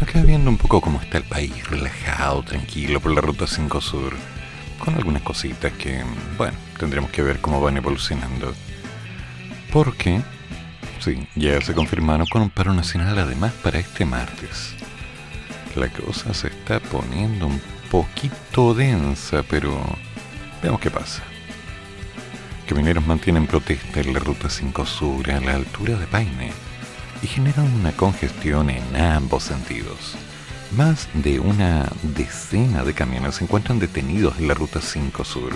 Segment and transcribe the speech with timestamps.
[0.00, 4.14] Acá viendo un poco cómo está el país, relajado, tranquilo por la ruta 5 Sur
[4.78, 6.04] con algunas cositas que,
[6.36, 8.54] bueno, tendremos que ver cómo van evolucionando.
[9.72, 10.20] Porque,
[11.00, 14.74] sí, ya se confirmaron con un paro nacional además para este martes.
[15.74, 19.82] La cosa se está poniendo un poquito densa, pero
[20.62, 21.22] veamos qué pasa.
[22.68, 26.65] Camineros mantienen protesta en la ruta 5 Sur a la altura de Paine
[27.22, 30.16] y generan una congestión en ambos sentidos.
[30.76, 35.52] Más de una decena de camiones se encuentran detenidos en la Ruta 5 Sur,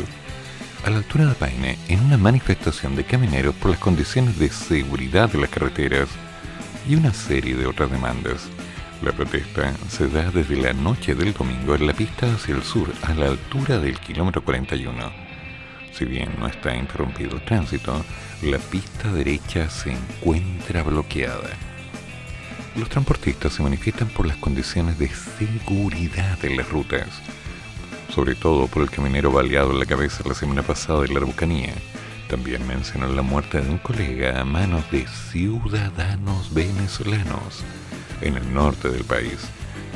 [0.84, 5.28] a la altura de Paine, en una manifestación de camioneros por las condiciones de seguridad
[5.31, 6.08] de las carreteras
[6.88, 8.48] y una serie de otras demandas.
[9.03, 12.92] La protesta se da desde la noche del domingo en la pista hacia el sur,
[13.03, 14.92] a la altura del kilómetro 41.
[15.92, 18.05] Si bien no está interrumpido el tránsito,
[18.42, 21.50] la pista derecha se encuentra bloqueada.
[22.74, 27.06] Los transportistas se manifiestan por las condiciones de seguridad de las rutas,
[28.08, 31.74] sobre todo por el caminero baleado en la cabeza la semana pasada en la Araucanía.
[32.30, 37.62] También mencionan la muerte de un colega a manos de ciudadanos venezolanos
[38.22, 39.38] en el norte del país.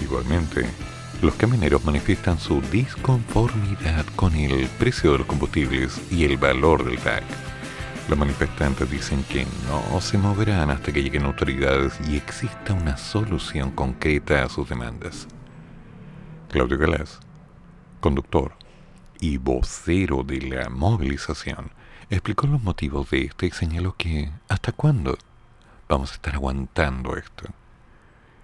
[0.03, 0.67] Igualmente,
[1.23, 6.98] los camineros manifiestan su disconformidad con el precio de los combustibles y el valor del
[6.98, 7.25] TAC.
[8.07, 13.71] Los manifestantes dicen que no se moverán hasta que lleguen autoridades y exista una solución
[13.71, 15.27] concreta a sus demandas.
[16.51, 17.19] Claudio Galás,
[18.01, 18.53] conductor
[19.21, 21.70] y vocero de la movilización,
[22.11, 25.17] explicó los motivos de esto y señaló que ¿hasta cuándo
[25.89, 27.45] vamos a estar aguantando esto?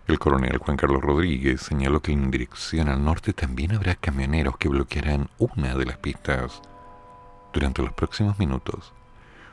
[0.07, 4.71] El coronel Juan Carlos Rodríguez señaló que en dirección al norte también habrá camioneros que
[4.71, 6.63] bloquearán una de las pistas
[7.53, 8.95] durante los próximos minutos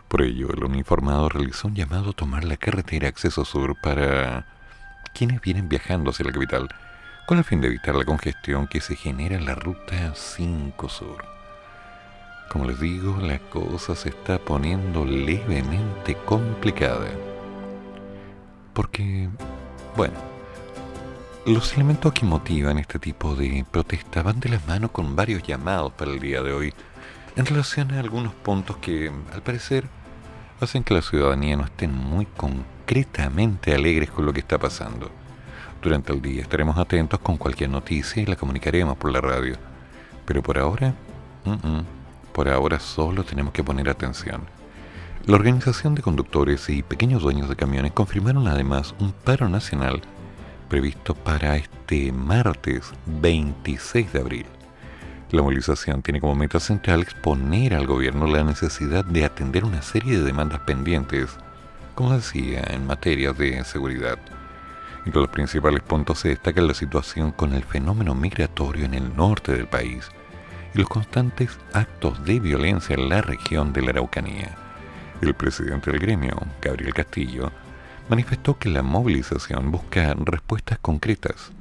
[0.08, 4.46] por ello, el uniformado realizó un llamado a tomar la carretera Acceso Sur para
[5.14, 6.70] quienes vienen viajando hacia la capital,
[7.26, 11.26] con el fin de evitar la congestión que se genera en la ruta 5 Sur.
[12.50, 17.10] Como les digo, la cosa se está poniendo levemente complicada.
[18.74, 19.28] Porque,
[19.98, 20.16] bueno,
[21.46, 25.92] los elementos que motivan este tipo de protesta van de la mano con varios llamados
[25.94, 26.74] para el día de hoy
[27.38, 29.88] en relación a algunos puntos que, al parecer,
[30.60, 35.10] hacen que la ciudadanía no estén muy concretamente alegres con lo que está pasando.
[35.82, 39.56] Durante el día estaremos atentos con cualquier noticia y la comunicaremos por la radio.
[40.26, 40.94] Pero por ahora,
[42.34, 44.42] por ahora solo tenemos que poner atención.
[45.26, 50.02] La Organización de Conductores y Pequeños Dueños de Camiones confirmaron además un paro nacional
[50.70, 54.46] previsto para este martes 26 de abril.
[55.30, 60.18] La movilización tiene como meta central exponer al gobierno la necesidad de atender una serie
[60.18, 61.32] de demandas pendientes,
[61.96, 64.18] como decía, en materia de seguridad.
[65.06, 69.52] Entre los principales puntos se destaca la situación con el fenómeno migratorio en el norte
[69.52, 70.10] del país
[70.74, 74.56] y los constantes actos de violencia en la región de la Araucanía.
[75.22, 77.52] El presidente del gremio, Gabriel Castillo,
[78.08, 81.52] manifestó que la movilización busca respuestas concretas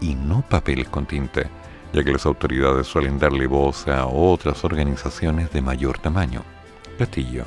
[0.00, 1.50] y no papeles con tinta
[1.96, 6.42] ya que las autoridades suelen darle voz a otras organizaciones de mayor tamaño.
[6.98, 7.44] Castillo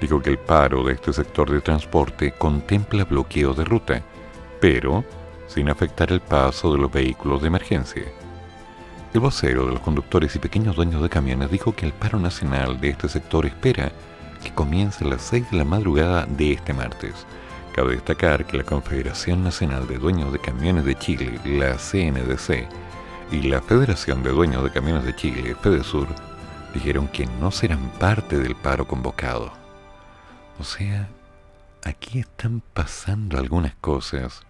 [0.00, 4.00] dijo que el paro de este sector de transporte contempla bloqueo de ruta,
[4.60, 5.04] pero
[5.48, 8.04] sin afectar el paso de los vehículos de emergencia.
[9.12, 12.80] El vocero de los conductores y pequeños dueños de camiones dijo que el paro nacional
[12.80, 13.90] de este sector espera
[14.44, 17.26] que comience a las 6 de la madrugada de este martes.
[17.74, 22.68] Cabe destacar que la Confederación Nacional de Dueños de Camiones de Chile, la CNDC,
[23.32, 26.06] y la Federación de Dueños de Camiones de Chile, FEDESUR,
[26.74, 29.52] dijeron que no serán parte del paro convocado.
[30.58, 31.08] O sea,
[31.82, 34.42] aquí están pasando algunas cosas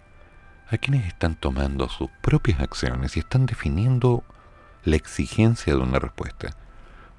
[0.69, 4.25] a quienes están tomando sus propias acciones y están definiendo
[4.83, 6.49] la exigencia de una respuesta.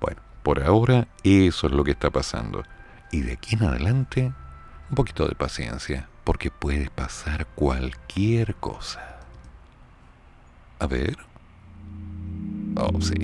[0.00, 2.62] Bueno, por ahora eso es lo que está pasando.
[3.10, 4.32] Y de aquí en adelante,
[4.90, 9.16] un poquito de paciencia, porque puede pasar cualquier cosa.
[10.78, 11.16] A ver.
[12.76, 13.14] Oh, sí.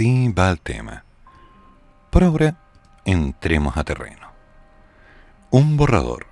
[0.00, 1.04] Así va el tema.
[2.08, 2.56] Por ahora,
[3.04, 4.28] entremos a terreno.
[5.50, 6.26] Un borrador,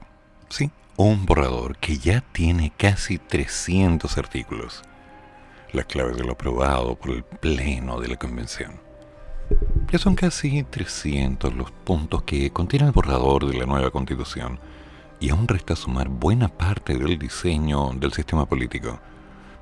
[0.48, 4.82] sí, un borrador que ya tiene casi 300 artículos.
[5.72, 8.80] Las claves de lo aprobado por el Pleno de la Convención.
[9.92, 14.58] Ya son casi 300 los puntos que contiene el borrador de la nueva Constitución
[15.20, 18.98] y aún resta sumar buena parte del diseño del sistema político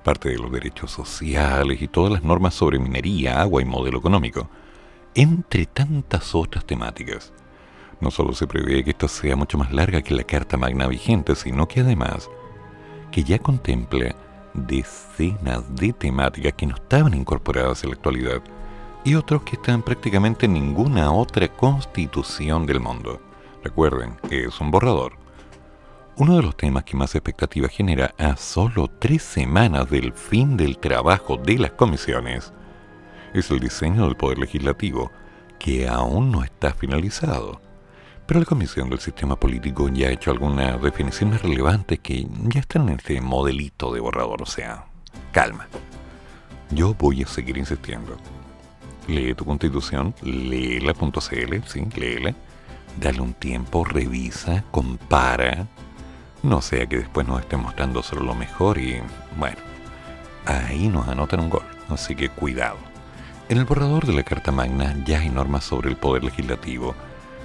[0.06, 4.48] parte de los derechos sociales y todas las normas sobre minería, agua y modelo económico,
[5.16, 7.32] entre tantas otras temáticas.
[8.00, 11.34] No solo se prevé que esto sea mucho más larga que la Carta Magna vigente,
[11.34, 12.30] sino que además
[13.10, 14.14] que ya contempla
[14.54, 18.40] decenas de temáticas que no estaban incorporadas en la actualidad
[19.02, 23.20] y otros que están prácticamente en ninguna otra constitución del mundo.
[23.64, 25.25] Recuerden, es un borrador
[26.18, 30.78] uno de los temas que más expectativa genera a solo tres semanas del fin del
[30.78, 32.52] trabajo de las comisiones
[33.34, 35.10] es el diseño del Poder Legislativo,
[35.58, 37.60] que aún no está finalizado.
[38.26, 42.88] Pero la Comisión del Sistema Político ya ha hecho algunas definiciones relevantes que ya están
[42.88, 44.86] en este modelito de borrador, o sea,
[45.32, 45.68] calma.
[46.70, 48.16] Yo voy a seguir insistiendo.
[49.06, 52.34] Lee tu constitución, léela.cl, sí, léela.
[52.98, 55.68] Dale un tiempo, revisa, compara,
[56.46, 59.00] no sea que después nos esté mostrando solo lo mejor y,
[59.36, 59.58] bueno,
[60.44, 62.78] ahí nos anotan un gol, así que cuidado.
[63.48, 66.94] En el borrador de la Carta Magna ya hay normas sobre el poder legislativo.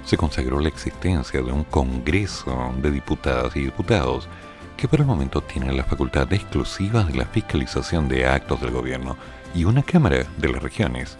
[0.04, 4.28] Se consagró la existencia de un Congreso de Diputadas y Diputados
[4.76, 9.16] que por el momento tiene la facultad exclusiva de la fiscalización de actos del gobierno
[9.54, 11.16] y una Cámara de las Regiones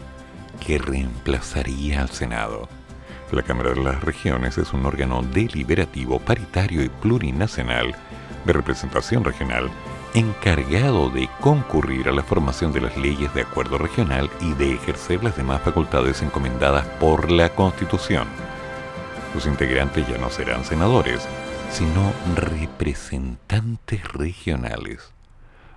[0.58, 2.68] que reemplazaría al Senado
[3.36, 7.94] la Cámara de las Regiones es un órgano deliberativo, paritario y plurinacional
[8.44, 9.70] de representación regional
[10.14, 15.24] encargado de concurrir a la formación de las leyes de acuerdo regional y de ejercer
[15.24, 18.28] las demás facultades encomendadas por la Constitución.
[19.32, 21.26] Sus integrantes ya no serán senadores,
[21.70, 25.12] sino representantes regionales.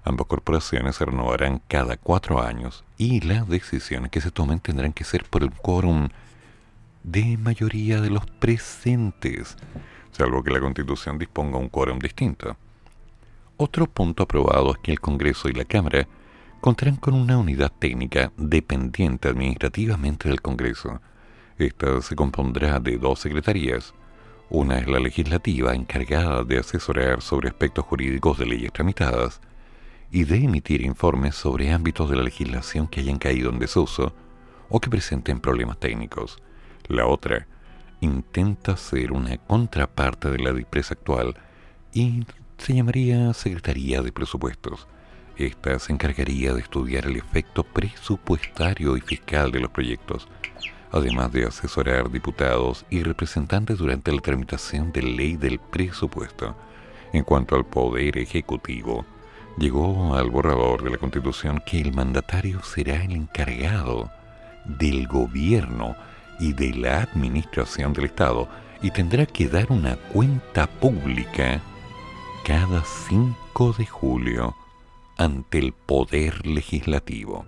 [0.04, 5.06] Ambas corporaciones se renovarán cada cuatro años y las decisiones que se tomen tendrán que
[5.06, 6.10] ser por el quórum
[7.06, 9.56] de mayoría de los presentes,
[10.12, 12.58] salvo que la Constitución disponga un quórum distinto.
[13.58, 16.08] Otro punto aprobado es que el Congreso y la Cámara
[16.62, 21.00] contarán con una unidad técnica dependiente administrativamente del Congreso.
[21.60, 23.94] Esta se compondrá de dos secretarías.
[24.50, 29.42] Una es la legislativa, encargada de asesorar sobre aspectos jurídicos de leyes tramitadas
[30.12, 34.14] y de emitir informes sobre ámbitos de la legislación que hayan caído en desuso
[34.70, 36.42] o que presenten problemas técnicos.
[36.88, 37.48] La otra
[38.00, 41.36] intenta ser una contraparte de la empresa actual
[41.94, 42.26] y
[42.60, 44.88] se llamaría Secretaría de Presupuestos.
[45.36, 50.28] Esta se encargaría de estudiar el efecto presupuestario y fiscal de los proyectos,
[50.92, 56.56] además de asesorar diputados y representantes durante la tramitación de ley del presupuesto,
[57.14, 59.06] En cuanto al poder ejecutivo,
[59.58, 64.12] llegó al borrador de la Constitución que el mandatario será el encargado
[64.66, 65.96] del gobierno
[66.40, 68.48] y de la administración del Estado
[68.82, 71.62] y tendrá que dar una cuenta pública
[72.46, 74.56] cada 5 de julio
[75.18, 77.46] ante el poder legislativo.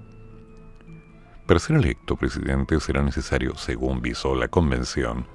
[1.45, 5.27] Para ser electo presidente será necesario, según visó la convención,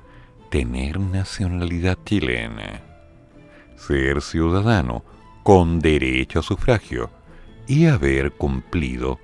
[0.50, 2.82] tener nacionalidad chilena,
[3.76, 5.04] ser ciudadano
[5.42, 7.10] con derecho a sufragio
[7.66, 9.18] y haber cumplido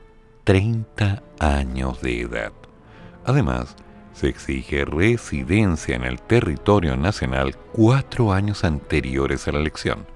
[0.45, 2.53] 30 años de edad.
[3.27, 3.77] Además,
[4.19, 10.07] se exige residencia en el territorio nacional cuatro años anteriores a la elección.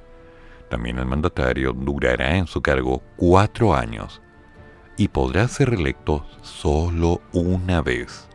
[0.69, 4.21] También el mandatario durará en su cargo cuatro años
[4.97, 8.29] y podrá ser reelecto solo una vez,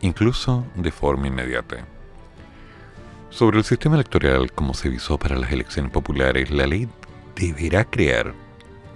[0.00, 1.84] incluso de forma inmediata.
[3.30, 6.88] Sobre el sistema electoral como se visó para las elecciones populares, la ley
[7.34, 8.32] deberá crear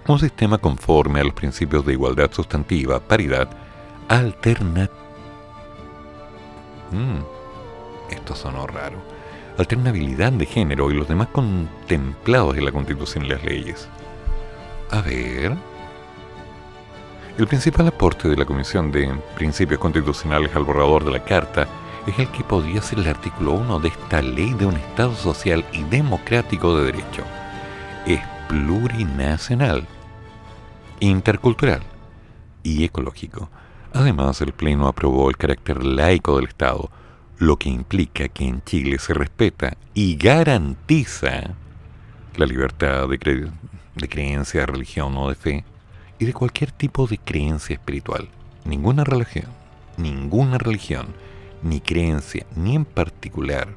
[0.07, 3.49] un sistema conforme a los principios de igualdad sustantiva, paridad,
[4.07, 5.02] alternativa.
[6.93, 7.23] Mm,
[8.11, 8.97] esto sonó raro.
[9.57, 13.87] Alternabilidad de género y los demás contemplados en la Constitución y las leyes.
[14.91, 15.55] A ver.
[17.37, 21.67] El principal aporte de la Comisión de Principios Constitucionales al borrador de la Carta
[22.05, 25.65] es el que podría ser el artículo 1 de esta ley de un Estado social
[25.71, 27.23] y democrático de derecho.
[28.05, 29.87] Es plurinacional,
[30.99, 31.81] intercultural
[32.61, 33.49] y ecológico.
[33.93, 36.89] Además, el Pleno aprobó el carácter laico del Estado,
[37.37, 41.55] lo que implica que en Chile se respeta y garantiza
[42.35, 43.19] la libertad de,
[44.09, 45.63] creencia, religión o de fe
[46.17, 48.29] y de cualquier tipo de creencia espiritual.
[48.65, 49.47] Ninguna religión,
[49.97, 51.07] ninguna religión,
[51.61, 53.67] ni creencia, ni en particular,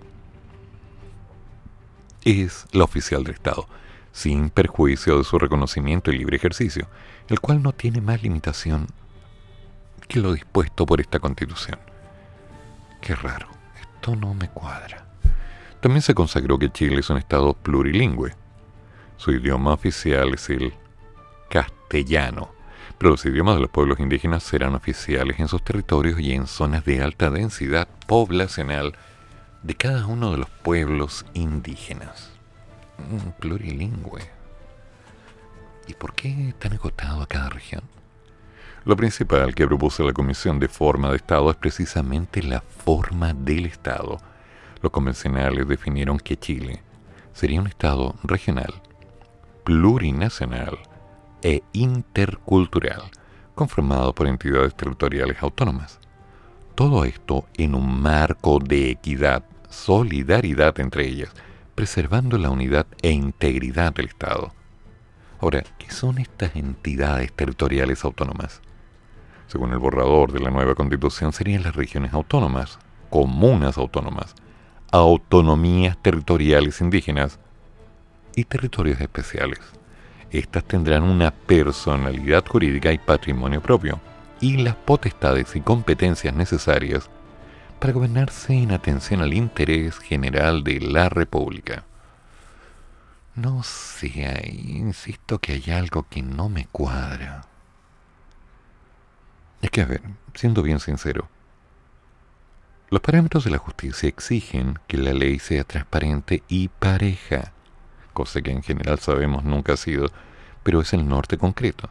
[2.25, 3.69] es la oficial del Estado
[4.13, 6.89] sin perjuicio de su reconocimiento y libre ejercicio,
[7.29, 8.87] el cual no tiene más limitación
[10.09, 11.79] que lo dispuesto por esta Constitución.
[13.01, 13.49] Qué raro,
[13.81, 15.07] esto no me cuadra.
[15.81, 18.35] También se consagró que Chile es un Estado plurilingüe.
[19.17, 20.75] Su idioma oficial es el
[21.49, 22.51] castellano,
[22.99, 26.85] pero los idiomas de los pueblos indígenas serán oficiales en sus territorios y en zonas
[26.85, 28.95] de alta densidad poblacional
[29.63, 32.37] de cada uno de los pueblos indígenas
[33.39, 34.23] plurilingüe.
[35.87, 37.83] ¿Y por qué tan acotado a cada región?
[38.87, 43.67] Lo principal que propuso la Comisión de Forma de Estado es precisamente la forma del
[43.67, 44.19] Estado.
[44.81, 46.85] Los convencionales definieron que Chile
[47.33, 48.81] sería un Estado regional,
[49.65, 50.79] plurinacional
[51.43, 53.11] e intercultural,
[53.57, 55.99] conformado por entidades territoriales autónomas.
[56.77, 61.31] Todo esto en un marco de equidad, solidaridad entre ellas,
[61.75, 64.55] preservando la unidad e integridad del Estado.
[65.41, 68.63] Ahora, ¿qué son estas entidades territoriales autónomas?
[69.47, 72.79] Según el borrador de la nueva constitución, serían las regiones autónomas,
[73.11, 74.35] comunas autónomas,
[74.91, 77.39] autonomías territoriales indígenas
[78.35, 79.61] y territorios especiales.
[80.31, 84.01] Estas tendrán una personalidad jurídica y patrimonio propio,
[84.41, 87.09] y las potestades y competencias necesarias
[87.81, 91.85] para gobernarse en atención al interés general de la República.
[93.35, 97.43] No sé, insisto que hay algo que no me cuadra.
[99.67, 100.01] Es que, a ver,
[100.33, 101.29] siendo bien sincero,
[102.89, 107.53] los parámetros de la justicia exigen que la ley sea transparente y pareja,
[108.13, 110.07] cosa que en general sabemos nunca ha sido,
[110.63, 111.91] pero es el norte concreto.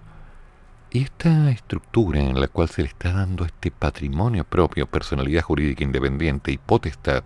[0.90, 5.84] Y esta estructura en la cual se le está dando este patrimonio propio, personalidad jurídica
[5.84, 7.26] independiente y potestad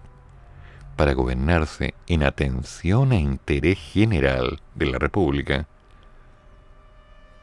[0.96, 5.68] para gobernarse en atención e interés general de la República,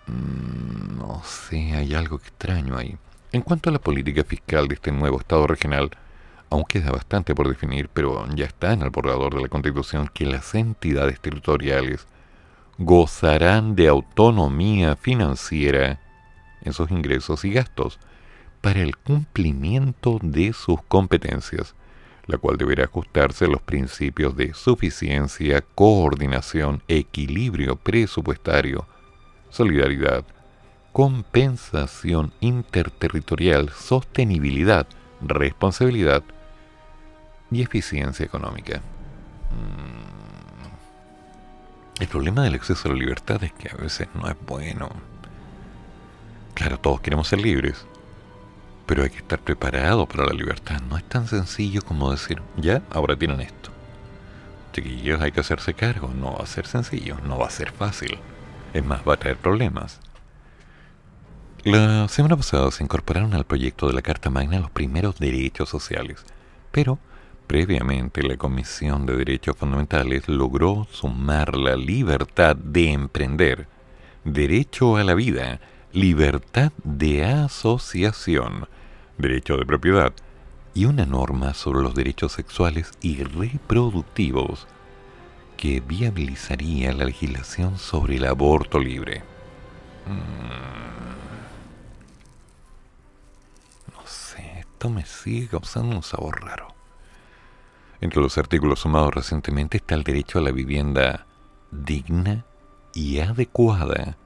[0.06, 2.96] no sé, hay algo extraño ahí.
[3.32, 5.90] En cuanto a la política fiscal de este nuevo Estado regional,
[6.50, 10.26] aún queda bastante por definir, pero ya está en el borrador de la Constitución que
[10.26, 12.06] las entidades territoriales
[12.78, 16.00] gozarán de autonomía financiera
[16.62, 17.98] en sus ingresos y gastos
[18.60, 21.74] para el cumplimiento de sus competencias,
[22.26, 28.86] la cual deberá ajustarse a los principios de suficiencia, coordinación, equilibrio presupuestario,
[29.56, 30.22] solidaridad,
[30.92, 34.86] compensación interterritorial, sostenibilidad,
[35.22, 36.22] responsabilidad
[37.50, 38.82] y eficiencia económica.
[39.50, 39.96] Mm.
[42.02, 44.90] El problema del exceso a la libertad es que a veces no es bueno.
[46.52, 47.86] Claro, todos queremos ser libres,
[48.84, 50.82] pero hay que estar preparado para la libertad.
[50.90, 53.70] No es tan sencillo como decir, ya, ahora tienen esto.
[54.74, 56.12] chiquillos, hay que hacerse cargo.
[56.14, 58.18] No va a ser sencillo, no va a ser fácil.
[58.72, 60.00] Es más, va a traer problemas.
[61.64, 66.24] La semana pasada se incorporaron al proyecto de la Carta Magna los primeros derechos sociales,
[66.70, 67.00] pero
[67.46, 73.66] previamente la Comisión de Derechos Fundamentales logró sumar la libertad de emprender,
[74.24, 75.60] derecho a la vida,
[75.92, 78.68] libertad de asociación,
[79.18, 80.12] derecho de propiedad
[80.72, 84.68] y una norma sobre los derechos sexuales y reproductivos
[85.56, 89.22] que viabilizaría la legislación sobre el aborto libre.
[90.06, 90.86] Mm.
[94.76, 96.68] esto me sigue causando un sabor raro.
[98.02, 101.24] Entre los artículos sumados recientemente está el derecho a la vivienda
[101.70, 102.44] digna
[102.92, 104.18] y adecuada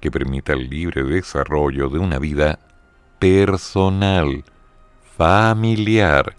[0.00, 2.58] que permita el libre desarrollo de una vida
[3.20, 4.44] personal,
[5.16, 6.36] familiar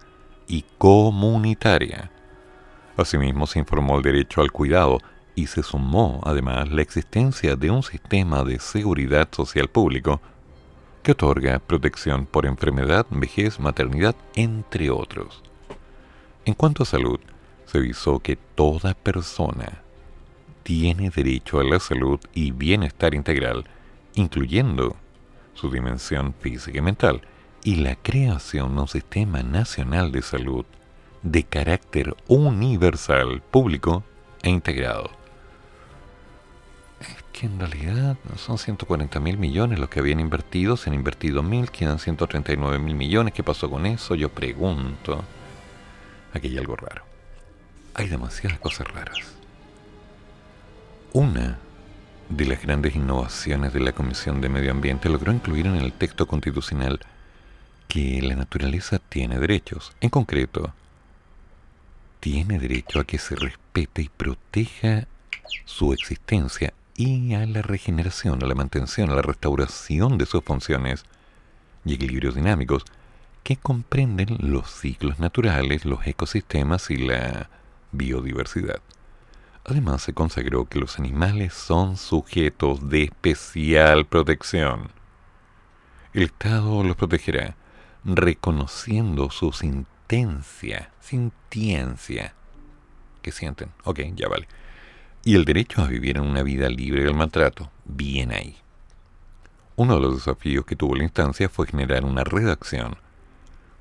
[0.47, 2.11] y comunitaria.
[2.97, 4.99] Asimismo se informó el derecho al cuidado
[5.35, 10.21] y se sumó además la existencia de un sistema de seguridad social público
[11.03, 15.43] que otorga protección por enfermedad, vejez, maternidad, entre otros.
[16.45, 17.19] En cuanto a salud,
[17.65, 19.81] se avisó que toda persona
[20.63, 23.65] tiene derecho a la salud y bienestar integral,
[24.15, 24.95] incluyendo
[25.53, 27.21] su dimensión física y mental,
[27.63, 30.65] y la creación de un sistema nacional de salud
[31.25, 34.03] de carácter universal, público
[34.41, 35.09] e integrado
[37.35, 41.69] que en realidad son 140 mil millones los que habían invertido, se han invertido mil,
[41.69, 43.33] quedan 139 mil millones.
[43.33, 44.15] ¿Qué pasó con eso?
[44.15, 45.21] Yo pregunto.
[46.33, 47.03] Aquí hay algo raro.
[47.93, 49.17] Hay demasiadas cosas raras.
[51.11, 51.59] Una
[52.29, 56.27] de las grandes innovaciones de la Comisión de Medio Ambiente logró incluir en el texto
[56.27, 57.01] constitucional
[57.89, 59.91] que la naturaleza tiene derechos.
[59.99, 60.73] En concreto,
[62.25, 65.07] tiene derecho a que se respete y proteja
[65.65, 71.05] su existencia y a la regeneración, a la mantención, a la restauración de sus funciones
[71.85, 72.83] y equilibrios dinámicos
[73.43, 77.47] que comprenden los ciclos naturales, los ecosistemas y la
[77.91, 78.81] biodiversidad.
[79.63, 84.89] Además se consagró que los animales son sujetos de especial protección.
[86.11, 87.55] El Estado los protegerá
[88.03, 89.45] reconociendo su
[90.07, 92.33] sintencia, sintiencia.
[93.21, 93.69] ¿Qué sienten?
[93.83, 94.47] Ok, ya vale
[95.25, 98.55] y el derecho a vivir en una vida libre del maltrato, bien ahí.
[99.75, 102.95] Uno de los desafíos que tuvo la instancia fue generar una redacción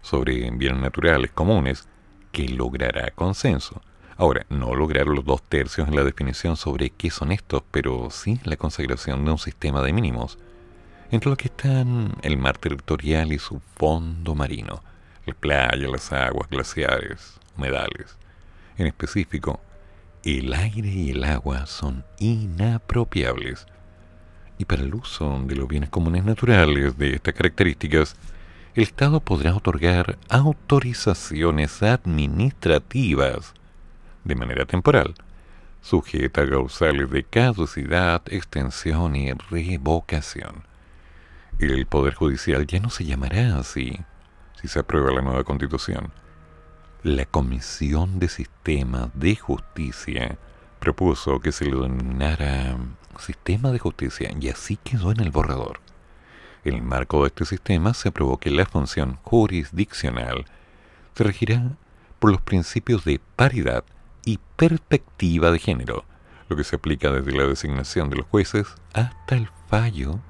[0.01, 1.87] sobre bienes naturales comunes
[2.33, 3.83] que lograra consenso.
[4.17, 8.41] Ahora, no lograr los dos tercios en la definición sobre qué son estos, pero sí
[8.45, 10.39] la consagración de un sistema de mínimos,
[11.11, 14.83] entre los que están el mar territorial y su fondo marino,
[15.27, 18.17] la playa, las aguas glaciares, humedales.
[18.77, 19.61] En específico,
[20.25, 23.67] el aire y el agua son inapropiables.
[24.59, 28.17] Y para el uso de los bienes comunes naturales de estas características,
[28.75, 33.55] el Estado podrá otorgar autorizaciones administrativas
[34.25, 35.15] de manera temporal,
[35.81, 40.65] sujeta a causales de caducidad, extensión y revocación.
[41.59, 44.01] El Poder Judicial ya no se llamará así
[44.68, 46.12] se aprueba la nueva Constitución
[47.05, 50.38] la Comisión de Sistema de Justicia
[50.81, 52.79] propuso que se le denominara
[53.18, 55.81] Sistema de Justicia y así quedó en el borrador.
[56.64, 60.46] En el marco de este sistema se aprobó que la función jurisdiccional
[61.14, 61.77] se regirá
[62.18, 63.85] por los principios de paridad
[64.24, 66.07] y perspectiva de género,
[66.48, 70.20] lo que se aplica desde la designación de los jueces hasta el fallo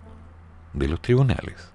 [0.73, 1.74] de los tribunales.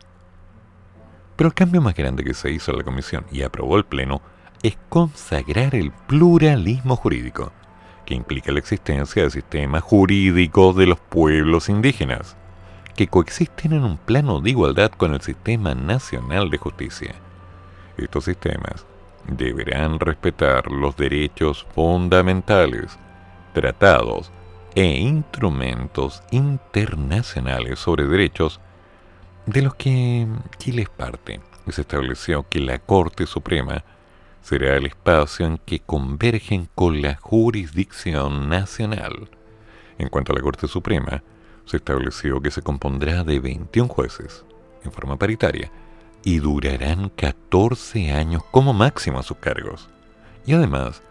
[1.40, 4.22] Pero el cambio más grande que se hizo a la comisión y aprobó el Pleno
[4.62, 7.54] es consagrar el pluralismo jurídico,
[8.06, 12.36] que implica la existencia de sistemas jurídicos de los pueblos indígenas,
[12.94, 17.16] que coexisten en un plano de igualdad con el sistema nacional de justicia.
[17.96, 18.86] Estos sistemas
[19.26, 23.00] deberán respetar los derechos fundamentales,
[23.54, 24.30] tratados
[24.76, 28.60] e instrumentos internacionales sobre derechos
[29.50, 30.28] de los que
[30.60, 31.42] Chile es parte.
[31.70, 33.84] Se estableció que la Corte Suprema
[34.44, 39.30] será el espacio en que convergen con la jurisdicción nacional.
[39.98, 41.24] En cuanto a la Corte Suprema,
[41.66, 44.46] se estableció que se compondrá de 21 jueces,
[44.84, 45.72] en forma paritaria,
[46.24, 49.90] y durarán 14 años como máximo a sus cargos.
[50.46, 51.02] Y además,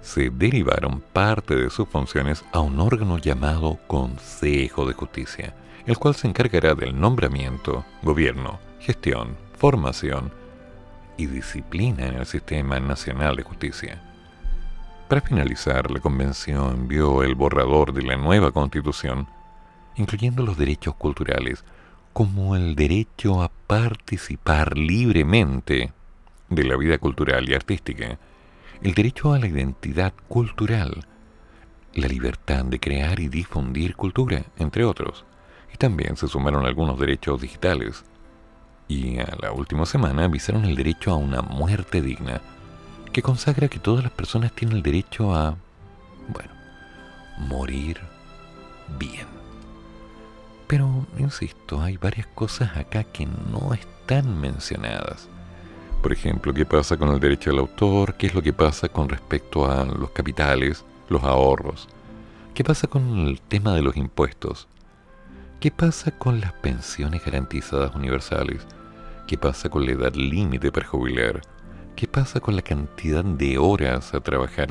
[0.00, 5.54] se derivaron parte de sus funciones a un órgano llamado Consejo de Justicia,
[5.86, 10.32] el cual se encargará del nombramiento, gobierno, gestión, formación,
[11.16, 14.02] y disciplina en el sistema nacional de justicia.
[15.08, 19.28] Para finalizar, la convención envió el borrador de la nueva constitución,
[19.96, 21.64] incluyendo los derechos culturales,
[22.12, 25.92] como el derecho a participar libremente
[26.48, 28.18] de la vida cultural y artística,
[28.82, 31.06] el derecho a la identidad cultural,
[31.94, 35.24] la libertad de crear y difundir cultura, entre otros.
[35.82, 38.04] También se sumaron algunos derechos digitales.
[38.86, 42.40] Y a la última semana avisaron el derecho a una muerte digna,
[43.12, 45.56] que consagra que todas las personas tienen el derecho a,
[46.28, 46.52] bueno,
[47.36, 47.98] morir
[48.96, 49.26] bien.
[50.68, 55.28] Pero, insisto, hay varias cosas acá que no están mencionadas.
[56.00, 59.08] Por ejemplo, qué pasa con el derecho del autor, qué es lo que pasa con
[59.08, 61.88] respecto a los capitales, los ahorros,
[62.54, 64.68] qué pasa con el tema de los impuestos,
[65.62, 68.66] qué pasa con las pensiones garantizadas universales,
[69.28, 71.40] qué pasa con la edad límite para jubilar,
[71.94, 74.70] qué pasa con la cantidad de horas a trabajar,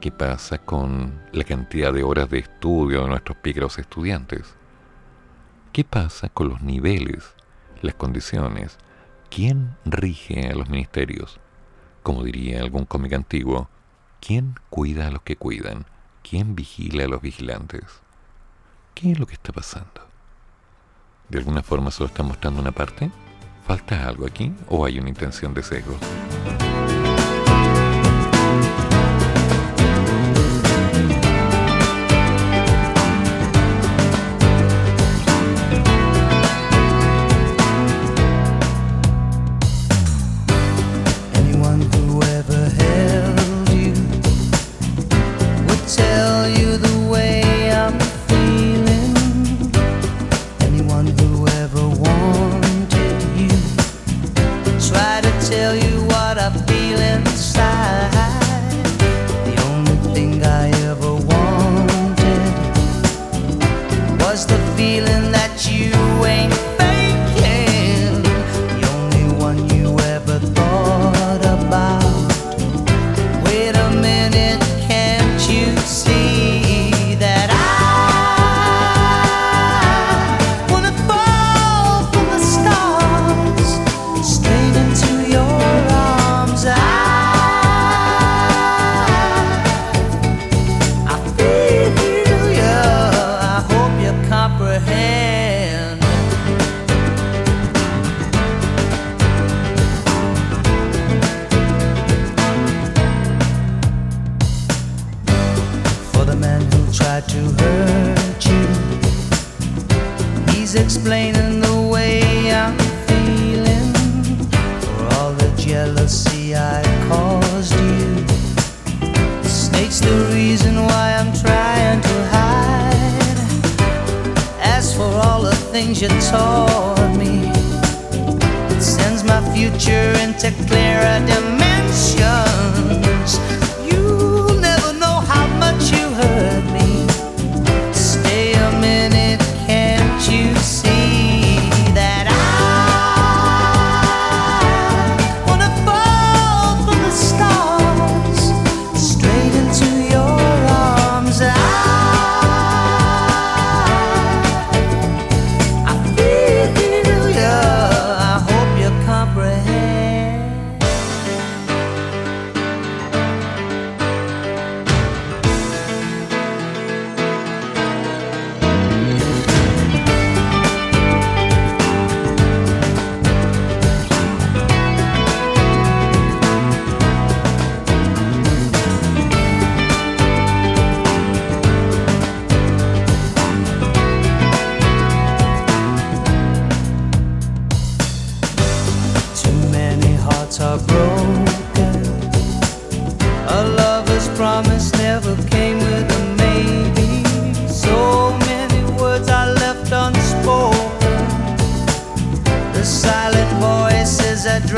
[0.00, 4.56] qué pasa con la cantidad de horas de estudio de nuestros pícaros estudiantes,
[5.72, 7.32] qué pasa con los niveles,
[7.80, 8.78] las condiciones,
[9.30, 11.38] quién rige a los ministerios,
[12.02, 13.68] como diría algún cómic antiguo,
[14.20, 15.86] quién cuida a los que cuidan,
[16.28, 18.02] quién vigila a los vigilantes.
[18.94, 20.08] ¿Qué es lo que está pasando?
[21.28, 23.10] ¿De alguna forma solo está mostrando una parte?
[23.66, 25.96] ¿Falta algo aquí o hay una intención de sesgo?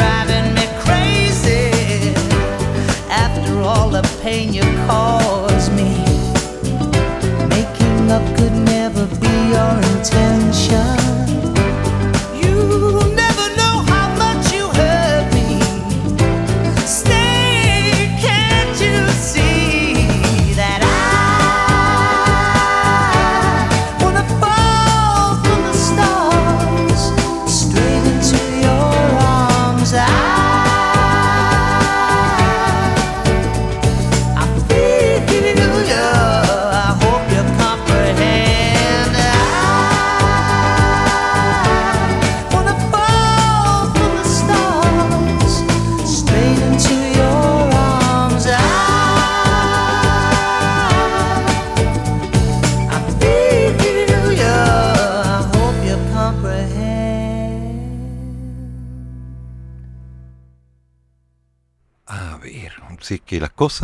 [0.03, 0.32] right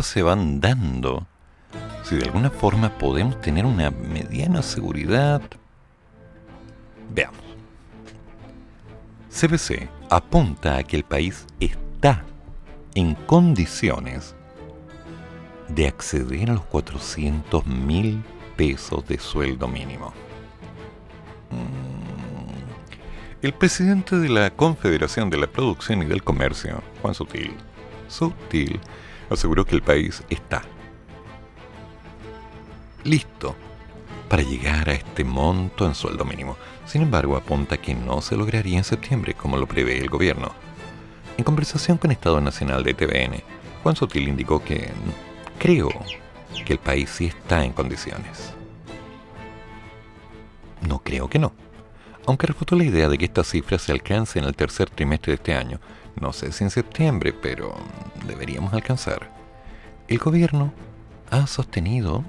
[0.09, 1.27] se van dando,
[2.03, 5.39] si de alguna forma podemos tener una mediana seguridad.
[7.13, 7.43] Veamos.
[9.29, 12.25] CBC apunta a que el país está
[12.95, 14.33] en condiciones
[15.67, 18.23] de acceder a los 400 mil
[18.57, 20.07] pesos de sueldo mínimo.
[21.51, 23.45] Mm.
[23.45, 27.53] El presidente de la Confederación de la Producción y del Comercio, Juan Sutil,
[28.07, 28.79] Sutil,
[29.29, 30.61] aseguró que el país está
[33.03, 33.55] listo
[34.29, 36.55] para llegar a este monto en sueldo mínimo.
[36.85, 40.51] Sin embargo, apunta que no se lograría en septiembre, como lo prevé el gobierno.
[41.37, 43.43] En conversación con Estado Nacional de TVN,
[43.83, 44.89] Juan Sutil indicó que
[45.57, 45.89] creo
[46.65, 48.53] que el país sí está en condiciones.
[50.87, 51.53] No creo que no.
[52.25, 55.35] Aunque refutó la idea de que esta cifra se alcance en el tercer trimestre de
[55.35, 55.79] este año,
[56.19, 57.75] no sé si en septiembre, pero
[58.25, 59.29] deberíamos alcanzar.
[60.07, 60.73] El gobierno
[61.29, 62.23] ha sostenido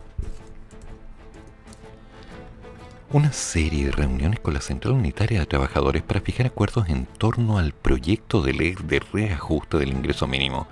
[3.13, 7.59] una serie de reuniones con la Central Unitaria de Trabajadores para fijar acuerdos en torno
[7.59, 10.69] al proyecto de ley de reajuste del ingreso mínimo,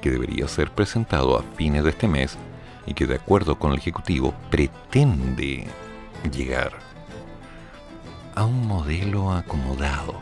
[0.00, 2.36] que debería ser presentado a fines de este mes
[2.86, 5.68] y que de acuerdo con el Ejecutivo pretende
[6.32, 6.72] llegar
[8.34, 10.14] a un modelo acomodado.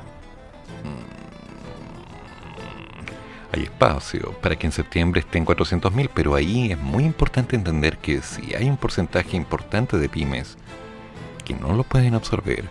[3.53, 8.21] Hay espacio para que en septiembre estén 400.000, pero ahí es muy importante entender que
[8.21, 10.59] si hay un porcentaje importante de pymes
[11.45, 12.69] que no lo pueden absorber,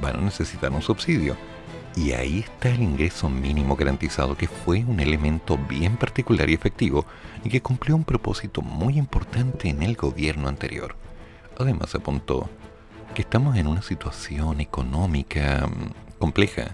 [0.00, 1.36] van a necesitar un subsidio.
[1.94, 7.06] Y ahí está el ingreso mínimo garantizado, que fue un elemento bien particular y efectivo
[7.44, 10.96] y que cumplió un propósito muy importante en el gobierno anterior.
[11.58, 12.48] Además apuntó
[13.14, 16.72] que estamos en una situación económica mm, compleja,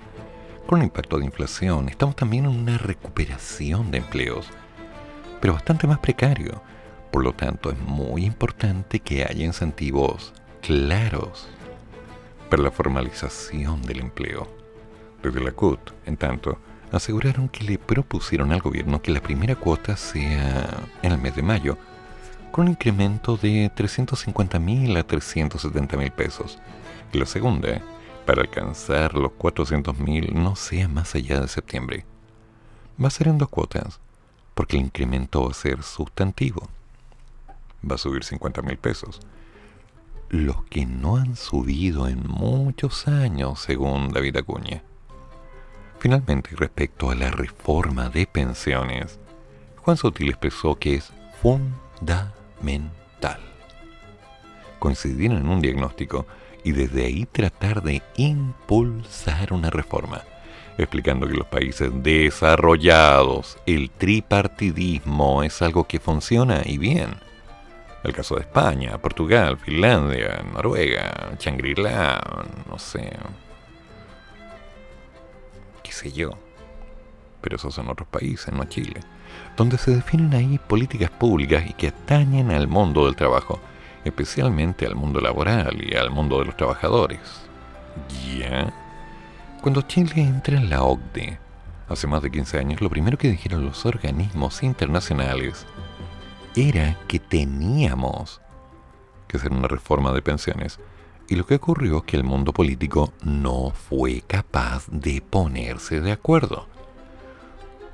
[0.67, 4.49] con un impacto de inflación, estamos también en una recuperación de empleos,
[5.41, 6.63] pero bastante más precario.
[7.11, 11.49] Por lo tanto, es muy importante que haya incentivos claros
[12.51, 14.49] para la formalización del empleo.
[15.23, 16.59] Desde la CUT, en tanto,
[16.93, 20.69] aseguraron que le propusieron al gobierno que la primera cuota sea
[21.03, 21.77] en el mes de mayo,
[22.51, 26.59] con un incremento de 350 mil a 370 mil pesos,
[27.13, 27.81] y la segunda,
[28.25, 32.05] para alcanzar los 400 mil, no sea más allá de septiembre.
[33.03, 34.01] Va a ser en dos cuotas,
[34.55, 36.69] porque el incremento va a ser sustantivo.
[37.89, 39.21] Va a subir 50 mil pesos
[40.31, 44.83] los que no han subido en muchos años, según David Acuña.
[46.01, 49.21] Finalmente, respecto a la reforma de pensiones,
[49.77, 52.25] Juan Sotil expresó que es fundamental
[54.85, 56.27] coincidir en un diagnóstico
[56.65, 60.23] y desde ahí tratar de impulsar una reforma,
[60.79, 67.11] explicando que los países desarrollados, el tripartidismo es algo que funciona y bien
[68.05, 73.17] el caso de España, Portugal, Finlandia, Noruega, Shangri-La, no sé.
[75.83, 76.33] qué sé yo.
[77.41, 79.01] Pero esos son otros países, no Chile.
[79.57, 83.59] Donde se definen ahí políticas públicas y que atañen al mundo del trabajo,
[84.05, 87.21] especialmente al mundo laboral y al mundo de los trabajadores.
[88.39, 88.73] ¿Ya?
[89.63, 91.39] Cuando Chile entra en la OCDE,
[91.89, 95.67] hace más de 15 años, lo primero que dijeron los organismos internacionales
[96.55, 98.41] era que teníamos
[99.27, 100.79] que hacer una reforma de pensiones.
[101.29, 106.13] Y lo que ocurrió es que el mundo político no fue capaz de ponerse de
[106.13, 106.67] acuerdo.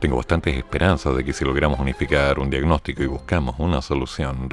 [0.01, 4.49] Tengo bastantes esperanzas de que si logramos unificar un diagnóstico y buscamos una solución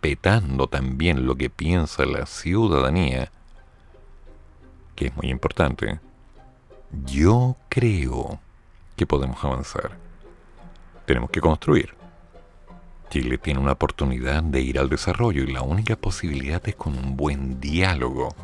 [0.00, 3.30] respetando también lo que piensa la ciudadanía,
[4.96, 6.00] que es muy importante,
[7.04, 8.40] yo creo
[8.96, 9.92] que podemos avanzar.
[11.04, 11.94] Tenemos que construir.
[13.10, 17.16] Chile tiene una oportunidad de ir al desarrollo y la única posibilidad es con un
[17.16, 18.34] buen diálogo.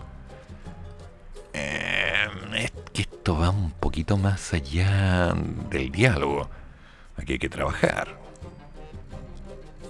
[1.54, 5.32] Em, es que esto va un poquito más allá
[5.70, 6.50] del diálogo.
[7.16, 8.08] Aquí hay que trabajar.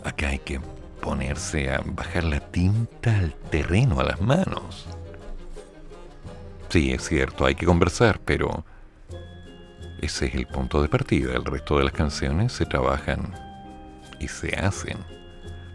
[0.05, 0.61] Acá hay que
[1.07, 4.89] ponerse a bajar la tinta al terreno, a las manos.
[6.69, 8.65] Sí, es cierto, hay que conversar, pero
[10.03, 11.35] ese es el punto de partida.
[11.35, 13.33] El resto de las canciones se trabajan
[14.19, 14.99] y se hacen,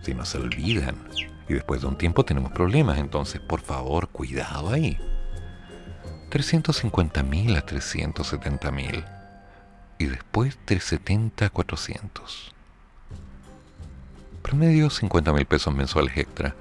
[0.02, 0.98] si no se olvidan.
[1.48, 4.98] Y después de un tiempo tenemos problemas, entonces por favor, cuidado ahí.
[6.30, 9.06] 350.000 a 370.000
[9.98, 12.54] y después 370 a 400.
[14.52, 16.54] Promedio 50.000 pesos mensuales extra,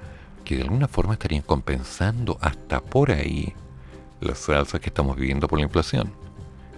[0.45, 3.53] que de alguna forma estarían compensando hasta por ahí
[4.21, 6.13] las salsas que estamos viviendo por la inflación.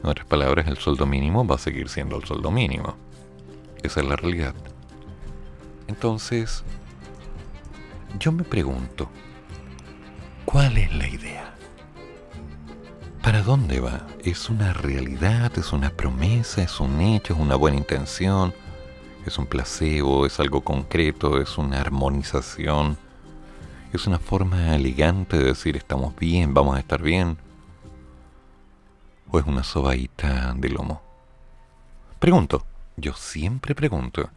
[0.02, 2.96] En otras palabras, el sueldo mínimo va a seguir siendo el sueldo mínimo.
[3.84, 4.56] Esa es la realidad.
[5.86, 6.64] Entonces,
[8.18, 9.08] yo me pregunto,
[10.46, 11.54] ¿cuál es la idea?
[13.22, 14.08] ¿Para dónde va?
[14.24, 15.52] ¿Es una realidad?
[15.60, 16.64] ¿Es una promesa?
[16.64, 17.34] ¿Es un hecho?
[17.34, 18.52] ¿Es una buena intención?
[19.26, 20.26] ¿Es un placebo?
[20.26, 21.40] ¿Es algo concreto?
[21.42, 22.98] ¿Es una armonización?
[23.94, 27.38] ¿Es una forma elegante de decir estamos bien, vamos a estar bien?
[29.30, 31.02] ¿O es una sobadita de lomo?
[32.20, 32.66] Pregunto,
[32.98, 34.30] yo siempre pregunto,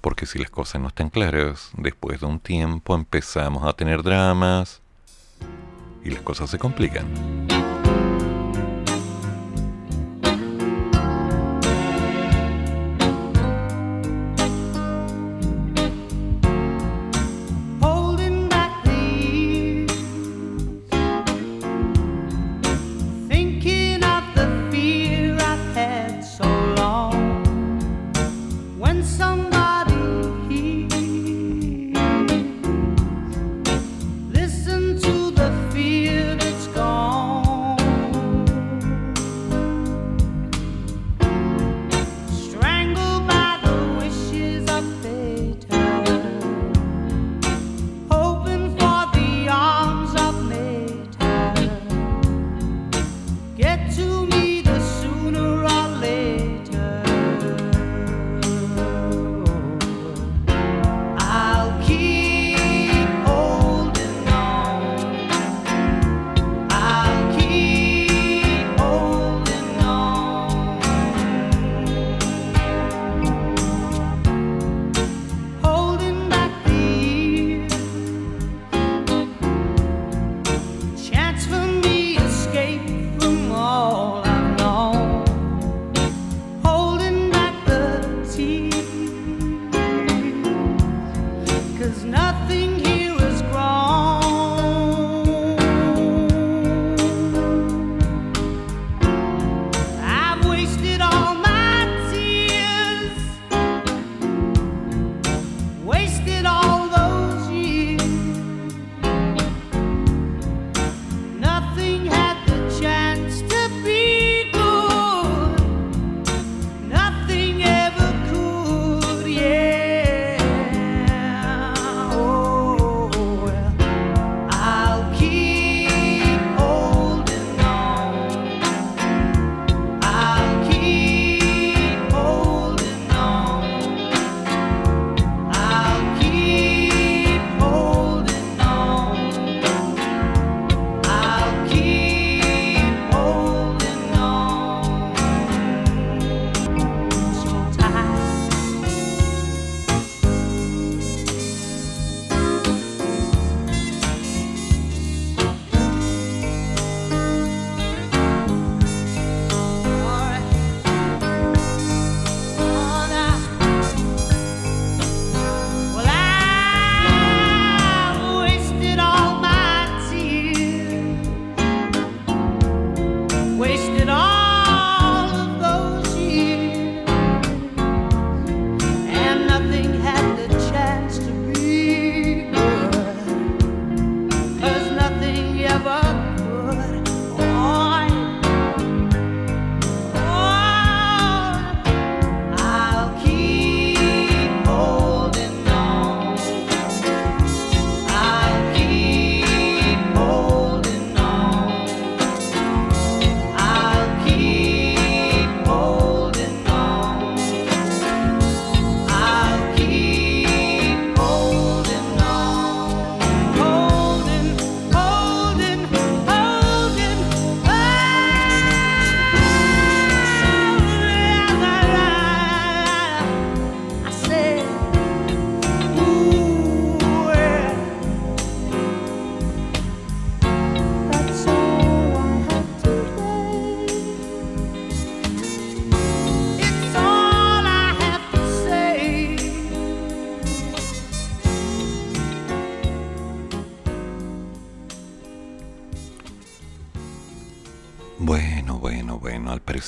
[0.00, 4.80] porque si las cosas no están claras, después de un tiempo empezamos a tener dramas
[6.02, 7.06] y las cosas se complican.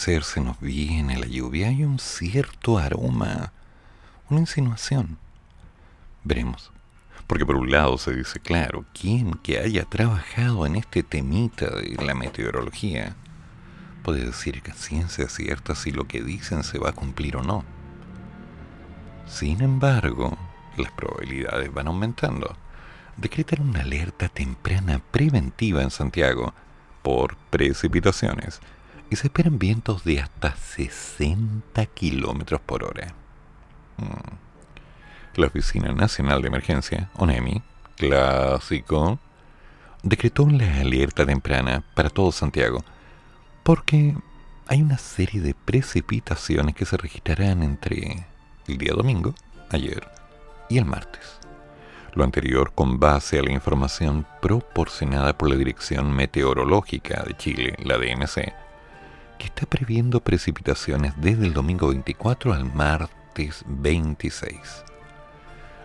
[0.07, 3.53] Se nos viene la lluvia, hay un cierto aroma,
[4.31, 5.19] una insinuación.
[6.23, 6.71] Veremos.
[7.27, 11.97] Porque por un lado se dice, claro, quien que haya trabajado en este temita de
[12.05, 13.17] la meteorología
[14.05, 17.65] puede decir que ciencia cierta si lo que dicen se va a cumplir o no.
[19.27, 20.39] Sin embargo,
[20.77, 22.57] las probabilidades van aumentando.
[23.17, 26.55] Decretan una alerta temprana preventiva en Santiago
[27.03, 28.61] por precipitaciones
[29.11, 33.15] y se esperan vientos de hasta 60 kilómetros por hora.
[33.99, 35.41] Mm.
[35.41, 37.63] La Oficina Nacional de Emergencia, ONEMI,
[37.97, 39.19] clásico,
[40.03, 42.85] decretó la alerta temprana para todo Santiago
[43.63, 44.15] porque
[44.69, 48.27] hay una serie de precipitaciones que se registrarán entre
[48.67, 49.35] el día domingo,
[49.71, 50.09] ayer,
[50.69, 51.39] y el martes.
[52.15, 57.99] Lo anterior con base a la información proporcionada por la Dirección Meteorológica de Chile, la
[57.99, 58.55] DMC,
[59.39, 64.85] que está previendo precipitaciones desde el domingo 24 al martes 26.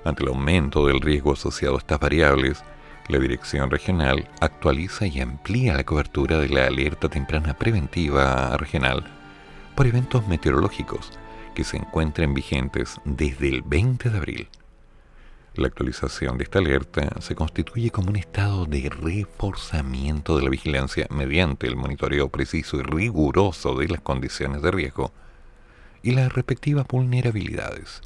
[0.04, 2.64] Ante el aumento del riesgo asociado a estas variables,
[3.08, 9.06] la Dirección Regional actualiza y amplía la cobertura de la alerta temprana preventiva regional
[9.76, 11.12] por eventos meteorológicos
[11.54, 14.48] que se encuentren vigentes desde el 20 de abril.
[15.54, 21.08] La actualización de esta alerta se constituye como un estado de reforzamiento de la vigilancia
[21.10, 25.12] mediante el monitoreo preciso y riguroso de las condiciones de riesgo
[26.04, 28.02] y las respectivas vulnerabilidades.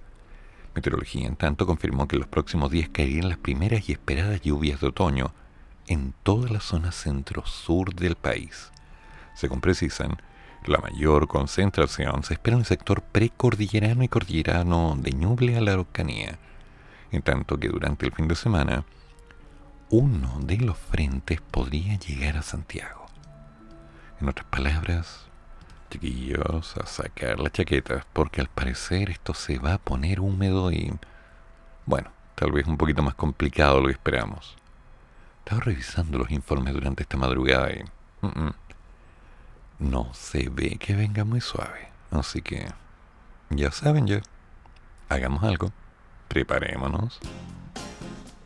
[0.73, 4.87] Meteorología, en tanto, confirmó que los próximos días caerían las primeras y esperadas lluvias de
[4.87, 5.31] otoño
[5.85, 8.71] en toda la zona centro-sur del país.
[9.35, 10.17] Según precisan,
[10.65, 15.73] la mayor concentración se espera en el sector precordillerano y cordillerano de Ñuble a la
[15.73, 16.39] Araucanía,
[17.15, 18.85] en tanto que durante el fin de semana
[19.89, 23.05] uno de los frentes podría llegar a Santiago.
[24.19, 25.27] En otras palabras,
[25.89, 30.91] chiquillos, a sacar las chaquetas, porque al parecer esto se va a poner húmedo y,
[31.85, 34.55] bueno, tal vez un poquito más complicado lo que esperamos.
[35.39, 37.83] Estaba revisando los informes durante esta madrugada y
[39.79, 41.89] no se ve que venga muy suave.
[42.11, 42.67] Así que,
[43.49, 44.21] ya saben ya,
[45.09, 45.71] hagamos algo.
[46.27, 47.19] Preparémonos.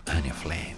[0.07, 0.75] Anya Flame.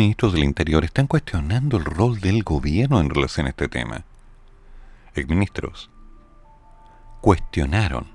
[0.00, 4.02] Los exministros del Interior están cuestionando el rol del gobierno en relación a este tema.
[5.14, 5.90] Exministros
[7.20, 8.06] cuestionaron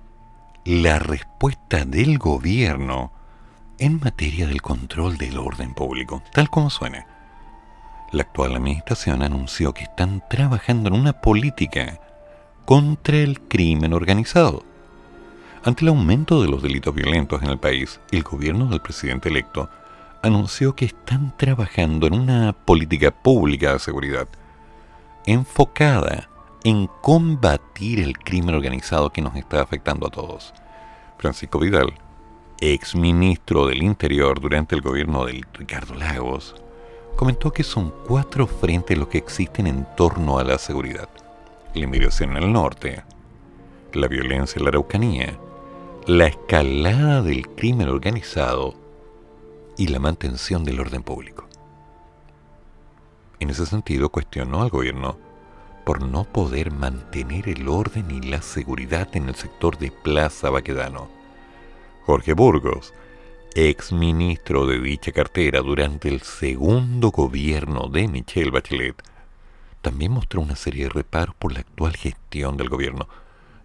[0.66, 3.12] la respuesta del gobierno
[3.78, 7.06] en materia del control del orden público, tal como suena.
[8.12, 12.00] La actual administración anunció que están trabajando en una política
[12.66, 14.64] contra el crimen organizado
[15.64, 19.70] ante el aumento de los delitos violentos en el país, el gobierno del presidente electo
[20.26, 24.28] anunció que están trabajando en una política pública de seguridad
[25.28, 26.30] enfocada
[26.64, 30.54] en combatir el crimen organizado que nos está afectando a todos.
[31.20, 31.94] Francisco Vidal,
[32.60, 36.56] ex ministro del Interior durante el gobierno de Ricardo Lagos,
[37.16, 41.10] comentó que son cuatro frentes los que existen en torno a la seguridad.
[41.76, 43.04] La inmigración en el norte,
[43.94, 45.38] la violencia en la Araucanía,
[46.08, 48.85] la escalada del crimen organizado
[49.78, 51.48] y la mantención del orden público.
[53.40, 55.18] En ese sentido, cuestionó al gobierno
[55.86, 61.08] por no poder mantener el orden y la seguridad en el sector de Plaza Baquedano.
[62.06, 62.94] Jorge Burgos,
[63.54, 69.02] ex ministro de dicha cartera durante el segundo gobierno de Michelle Bachelet,
[69.82, 73.08] también mostró una serie de reparos por la actual gestión del gobierno,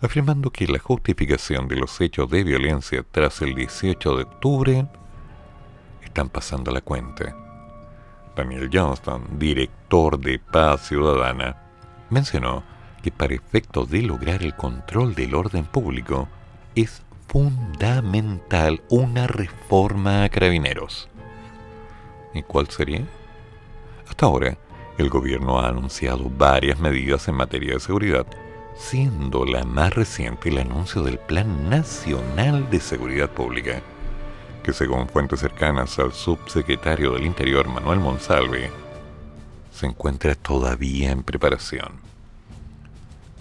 [0.03, 4.87] afirmando que la justificación de los hechos de violencia tras el 18 de octubre
[6.11, 7.37] están pasando la cuenta.
[8.35, 11.57] Daniel Johnston, director de Paz Ciudadana,
[12.11, 12.65] mencionó
[13.01, 16.29] que para efectos de lograr el control del orden público
[16.75, 21.09] es fundamental una reforma a carabineros.
[22.35, 23.07] ¿Y cuál sería?
[24.09, 24.59] Hasta ahora,
[24.99, 28.27] el gobierno ha anunciado varias medidas en materia de seguridad,
[28.75, 33.81] siendo la más reciente el anuncio del Plan Nacional de Seguridad Pública,
[34.61, 38.71] que según fuentes cercanas al subsecretario del Interior Manuel Monsalve,
[39.73, 41.93] se encuentra todavía en preparación.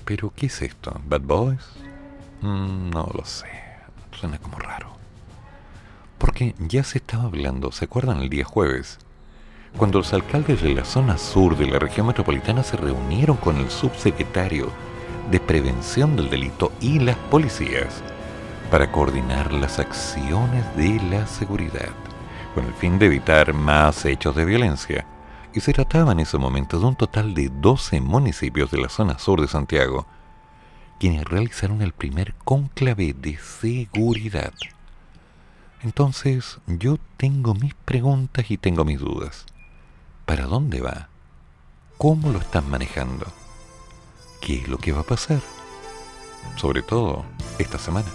[0.06, 1.00] Pero, ¿qué es esto?
[1.06, 1.66] ¿Bad Boys?
[2.42, 3.48] Mm, no lo sé,
[4.12, 4.90] suena como raro.
[6.18, 8.98] Porque ya se estaba hablando, ¿se acuerdan el día jueves?
[9.78, 13.70] Cuando los alcaldes de la zona sur de la región metropolitana se reunieron con el
[13.70, 14.70] subsecretario
[15.30, 18.02] de Prevención del Delito y las policías
[18.70, 21.90] para coordinar las acciones de la seguridad,
[22.54, 25.06] con el fin de evitar más hechos de violencia.
[25.54, 29.18] Y se trataba en ese momento de un total de 12 municipios de la zona
[29.18, 30.06] sur de Santiago,
[31.00, 34.54] quienes realizaron el primer cónclave de seguridad.
[35.82, 39.46] Entonces yo tengo mis preguntas y tengo mis dudas.
[40.26, 41.10] ¿Para dónde va?
[41.98, 43.26] ¿Cómo lo están manejando?
[44.40, 45.42] qué es lo que va a pasar,
[46.56, 47.26] sobre todo
[47.58, 48.08] esta semana.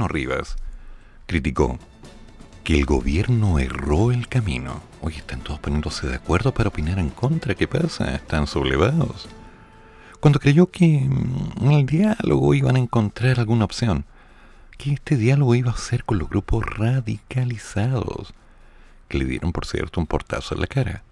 [0.00, 0.56] Rivas,
[1.26, 1.78] criticó
[2.64, 4.80] que el gobierno erró el camino.
[5.00, 7.54] Hoy están todos poniéndose de acuerdo para opinar en contra.
[7.54, 8.14] ¿Qué pasa?
[8.14, 9.28] Están sublevados.
[10.20, 14.04] Cuando creyó que en el diálogo iban a encontrar alguna opción,
[14.78, 18.32] que este diálogo iba a ser con los grupos radicalizados,
[19.08, 21.02] que le dieron, por cierto, un portazo en la cara,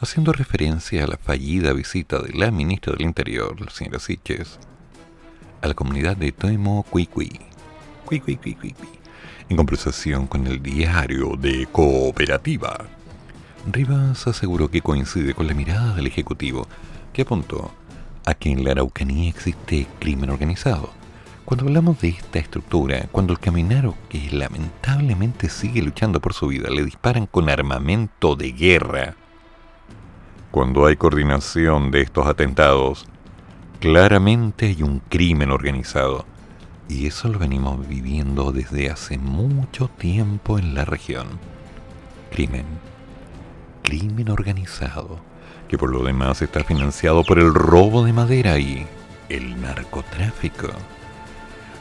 [0.00, 4.58] haciendo referencia a la fallida visita de la ministra del Interior, la señora Siches,
[5.60, 7.53] a la comunidad de Temo Cuicui
[9.48, 12.84] en conversación con el diario de Cooperativa.
[13.70, 16.68] Rivas aseguró que coincide con la mirada del Ejecutivo,
[17.12, 17.72] que apuntó
[18.26, 20.90] a que en la Araucanía existe crimen organizado.
[21.44, 26.70] Cuando hablamos de esta estructura, cuando el caminero que lamentablemente sigue luchando por su vida
[26.70, 29.14] le disparan con armamento de guerra,
[30.50, 33.06] cuando hay coordinación de estos atentados,
[33.80, 36.26] claramente hay un crimen organizado
[36.88, 41.38] y eso lo venimos viviendo desde hace mucho tiempo en la región.
[42.30, 42.66] Crimen.
[43.82, 45.20] Crimen organizado,
[45.68, 48.86] que por lo demás está financiado por el robo de madera y
[49.28, 50.68] el narcotráfico.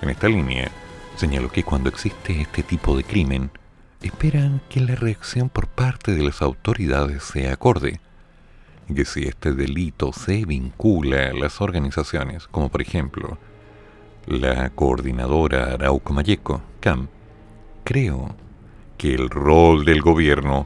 [0.01, 0.69] En esta línea,
[1.15, 3.51] señaló que cuando existe este tipo de crimen,
[4.01, 7.99] esperan que la reacción por parte de las autoridades sea acorde,
[8.89, 13.37] y que si este delito se vincula a las organizaciones, como por ejemplo
[14.25, 17.07] la coordinadora Arauco Mayeco, CAM,
[17.83, 18.35] creo
[18.97, 20.65] que el rol del gobierno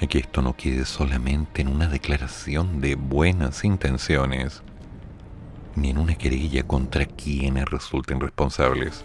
[0.00, 4.62] es que esto no quede solamente en una declaración de buenas intenciones,
[5.74, 9.04] ni en una querella contra quienes resulten responsables,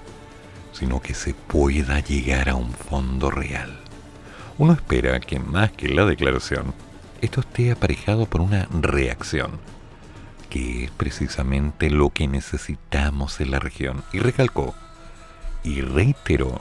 [0.71, 3.79] sino que se pueda llegar a un fondo real.
[4.57, 6.73] Uno espera que más que la declaración,
[7.21, 9.51] esto esté aparejado por una reacción
[10.49, 14.03] que es precisamente lo que necesitamos en la región.
[14.11, 14.75] Y recalcó
[15.63, 16.59] y reiteró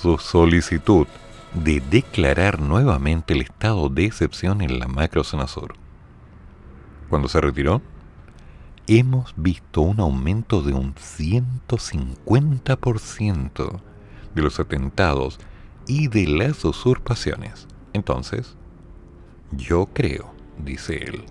[0.00, 1.06] su solicitud
[1.54, 5.74] de declarar nuevamente el estado de excepción en la macrozona sur.
[7.08, 7.80] Cuando se retiró,
[8.86, 13.80] hemos visto un aumento de un 150%
[14.34, 15.40] de los atentados
[15.86, 17.66] y de las usurpaciones.
[17.92, 18.56] Entonces,
[19.52, 21.24] yo creo, dice él,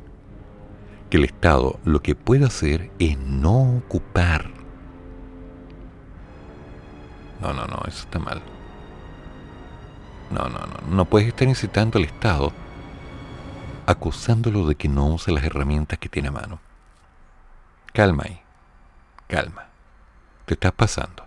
[1.10, 4.50] que el Estado lo que puede hacer es no ocupar.
[7.42, 8.42] No, no, no, eso está mal.
[10.32, 12.52] No, no, no, no puedes estar incitando al Estado
[13.86, 16.60] acusándolo de que no use las herramientas que tiene a mano.
[17.94, 18.42] Calma ahí,
[19.28, 19.68] calma.
[20.46, 21.26] Te estás pasando.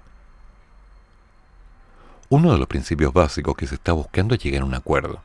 [2.28, 5.22] Uno de los principios básicos que se está buscando es llegar a un acuerdo.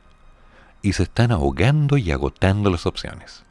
[0.82, 3.44] Y se están ahogando y agotando las opciones.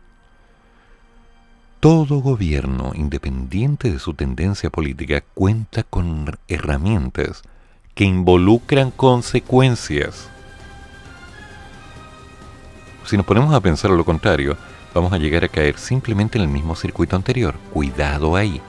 [1.85, 7.43] Todo gobierno, independiente de su tendencia política, cuenta con herramientas
[7.93, 10.27] que involucran consecuencias.
[13.05, 14.57] Si nos ponemos a pensar lo contrario,
[14.95, 17.53] vamos a llegar a caer simplemente en el mismo circuito anterior.
[17.71, 18.59] Cuidado ahí.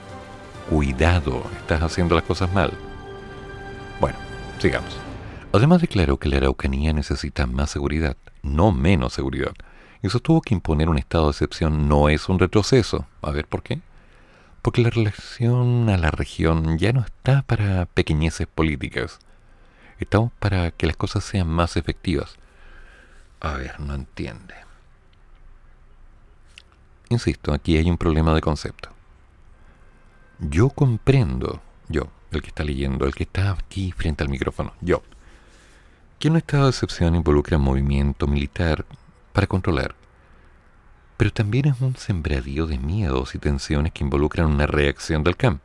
[0.69, 2.71] Cuidado, estás haciendo las cosas mal.
[3.99, 4.19] Bueno,
[4.59, 4.95] sigamos.
[5.53, 9.55] Además declaró que la Araucanía necesita más seguridad, no menos seguridad
[10.03, 13.07] y sostuvo que imponer un estado de excepción no es un retroceso.
[13.23, 13.81] A ver, ¿por qué?
[14.63, 19.19] Porque la relación a la región ya no está para pequeñeces políticas.
[19.99, 22.37] Estamos para que las cosas sean más efectivas.
[23.41, 24.55] A ver, no entiende.
[27.09, 28.91] Insisto, aquí hay un problema de concepto.
[30.41, 35.03] Yo comprendo, yo, el que está leyendo, el que está aquí frente al micrófono, yo,
[36.19, 38.85] que un estado de excepción involucra movimiento militar
[39.37, 39.95] para controlar,
[41.19, 45.61] pero también es un sembradío de miedos y tensiones que involucran una reacción del CAM,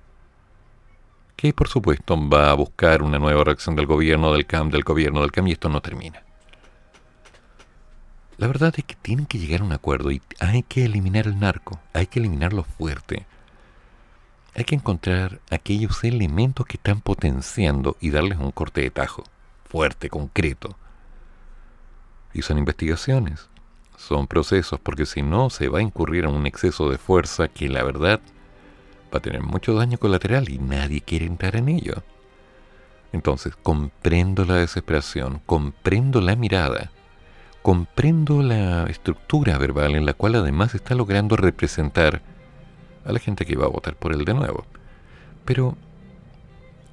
[1.37, 5.21] que por supuesto va a buscar una nueva reacción del gobierno, del CAM, del gobierno,
[5.21, 6.21] del CAM, y esto no termina.
[8.37, 11.39] La verdad es que tienen que llegar a un acuerdo y hay que eliminar el
[11.39, 13.25] narco, hay que eliminarlo fuerte.
[14.53, 19.23] Hay que encontrar aquellos elementos que están potenciando y darles un corte de tajo,
[19.63, 20.75] fuerte, concreto.
[22.33, 23.49] Y son investigaciones,
[24.01, 27.69] son procesos, porque si no se va a incurrir en un exceso de fuerza que
[27.69, 28.19] la verdad
[29.13, 32.03] va a tener mucho daño colateral y nadie quiere entrar en ello.
[33.13, 36.91] Entonces, comprendo la desesperación, comprendo la mirada,
[37.61, 42.21] comprendo la estructura verbal en la cual además está logrando representar
[43.05, 44.65] a la gente que va a votar por él de nuevo.
[45.45, 45.75] Pero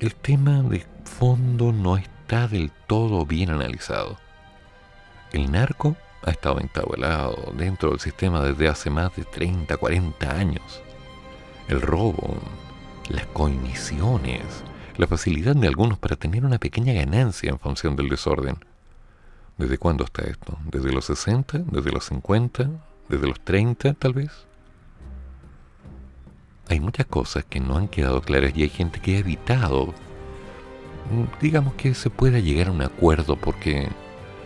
[0.01, 4.19] el tema de fondo no está del todo bien analizado.
[5.33, 10.83] El narco ha estado entablado dentro del sistema desde hace más de 30, 40 años.
[11.69, 12.37] El robo,
[13.09, 14.43] las coimisiones,
[14.97, 18.57] la facilidad de algunos para tener una pequeña ganancia en función del desorden.
[19.57, 20.57] ¿Desde cuándo está esto?
[20.71, 21.59] ¿Desde los 60?
[21.71, 22.71] ¿Desde los 50?
[23.09, 24.49] ¿Desde los 30 tal vez?
[26.69, 29.87] hay muchas cosas que no han quedado claras y hay gente que ha evitado,
[31.11, 33.89] mm, digamos que se pueda llegar a un acuerdo porque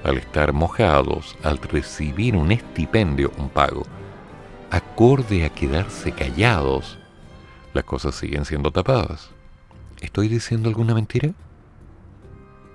[0.05, 3.82] al estar mojados, al recibir un estipendio, un pago,
[4.70, 6.98] acorde a quedarse callados,
[7.74, 9.30] las cosas siguen siendo tapadas.
[10.00, 11.30] ¿Estoy diciendo alguna mentira?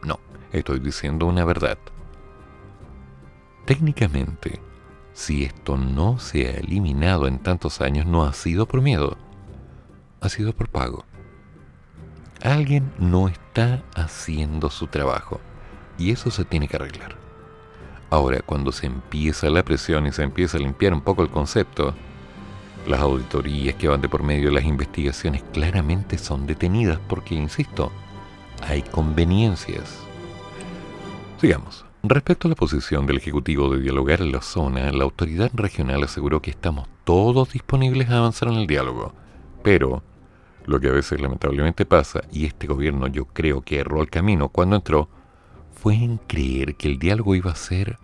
[0.03, 0.19] No,
[0.51, 1.77] estoy diciendo una verdad.
[3.65, 4.61] Técnicamente,
[5.13, 9.17] si esto no se ha eliminado en tantos años, no ha sido por miedo
[10.21, 11.05] ha sido por pago.
[12.41, 15.39] Alguien no está haciendo su trabajo
[15.97, 17.16] y eso se tiene que arreglar.
[18.09, 21.93] Ahora, cuando se empieza la presión y se empieza a limpiar un poco el concepto,
[22.87, 27.91] las auditorías que van de por medio de las investigaciones claramente son detenidas porque, insisto,
[28.61, 29.99] hay conveniencias.
[31.39, 31.85] Sigamos.
[32.03, 36.41] Respecto a la posición del Ejecutivo de dialogar en la zona, la autoridad regional aseguró
[36.41, 39.13] que estamos todos disponibles a avanzar en el diálogo
[39.67, 40.01] pero
[40.65, 44.47] lo que a veces lamentablemente pasa, y este gobierno yo creo que erró el camino
[44.47, 45.09] cuando entró,
[45.87, 47.97] fue en creer que el diálogo iba a ser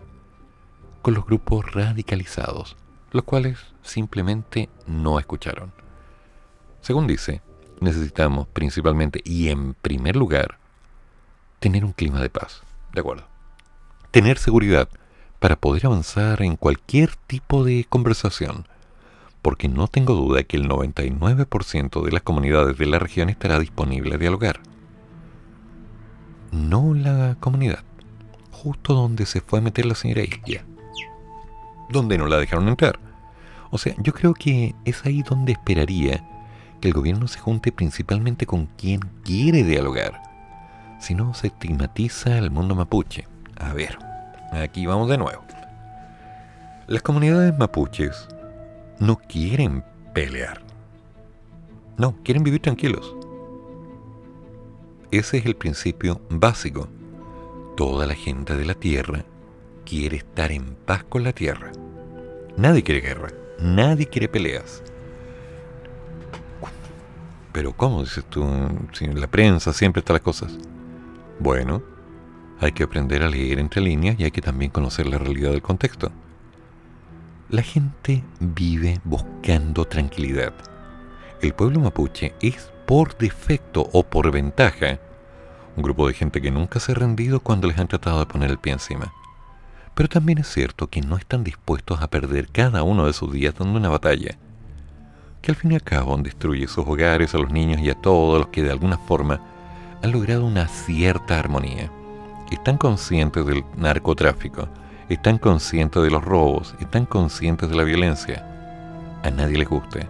[1.02, 2.78] con los grupos radicalizados,
[3.12, 5.74] los cuales simplemente no escucharon.
[6.80, 7.42] Según dice,
[7.82, 10.60] necesitamos principalmente y en primer lugar
[11.60, 12.62] tener un clima de paz,
[12.94, 13.28] ¿de acuerdo?
[14.12, 14.88] Tener seguridad
[15.42, 18.66] para poder avanzar en cualquier tipo de conversación,
[19.42, 24.16] porque no tengo duda que el 99% de las comunidades de la región estará disponible
[24.16, 24.62] a dialogar.
[26.54, 27.80] No la comunidad,
[28.52, 30.64] justo donde se fue a meter la señora Isquia,
[31.90, 33.00] donde no la dejaron entrar.
[33.72, 36.24] O sea, yo creo que es ahí donde esperaría
[36.80, 40.22] que el gobierno se junte principalmente con quien quiere dialogar.
[41.00, 43.28] Si no, se estigmatiza al mundo mapuche.
[43.58, 43.98] A ver,
[44.52, 45.44] aquí vamos de nuevo.
[46.86, 48.28] Las comunidades mapuches
[49.00, 49.84] no quieren
[50.14, 50.62] pelear.
[51.98, 53.16] No, quieren vivir tranquilos.
[55.14, 56.90] Ese es el principio básico.
[57.78, 59.24] Toda la gente de la Tierra
[59.86, 61.72] quiere estar en paz con la Tierra.
[62.58, 64.82] Nadie quiere guerra, nadie quiere peleas.
[67.52, 68.44] Pero ¿cómo dices tú?
[68.94, 70.58] Si la prensa siempre están las cosas.
[71.38, 71.84] Bueno,
[72.60, 75.62] hay que aprender a leer entre líneas y hay que también conocer la realidad del
[75.62, 76.12] contexto.
[77.50, 80.54] La gente vive buscando tranquilidad.
[81.40, 85.00] El pueblo mapuche es por defecto o por ventaja
[85.76, 88.52] un grupo de gente que nunca se ha rendido cuando les han tratado de poner
[88.52, 89.14] el pie encima.
[89.96, 93.56] Pero también es cierto que no están dispuestos a perder cada uno de sus días
[93.58, 94.38] dando una batalla,
[95.42, 98.40] que al fin y al cabo destruye sus hogares, a los niños y a todos
[98.40, 99.42] los que de alguna forma
[100.02, 101.92] han logrado una cierta armonía.
[102.50, 104.70] Están conscientes del narcotráfico,
[105.10, 108.46] están conscientes de los robos, están conscientes de la violencia.
[109.24, 110.08] A nadie les gusta.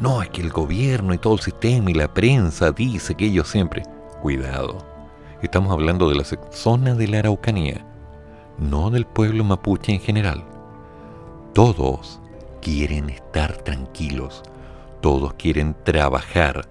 [0.00, 3.48] No, es que el gobierno y todo el sistema y la prensa dice que ellos
[3.48, 3.82] siempre...
[4.20, 4.76] Cuidado.
[5.40, 7.86] Estamos hablando de la zona de la Araucanía,
[8.58, 10.44] no del pueblo mapuche en general.
[11.54, 12.20] Todos
[12.60, 14.42] quieren estar tranquilos,
[15.00, 16.68] todos quieren trabajar,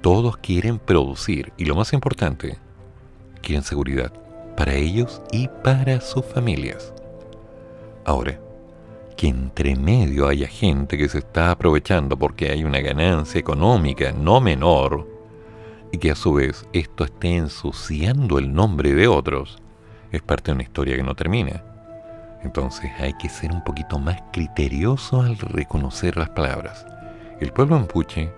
[0.00, 2.56] todos quieren producir y lo más importante,
[3.42, 4.10] quieren seguridad
[4.56, 6.94] para ellos y para sus familias.
[8.06, 8.40] Ahora,
[9.18, 14.40] que entre medio haya gente que se está aprovechando porque hay una ganancia económica no
[14.40, 15.15] menor
[15.96, 19.56] y que a su vez esto esté ensuciando el nombre de otros,
[20.12, 21.64] es parte de una historia que no termina.
[22.42, 26.84] Entonces hay que ser un poquito más criterioso al reconocer las palabras.
[27.40, 28.30] El pueblo mapuche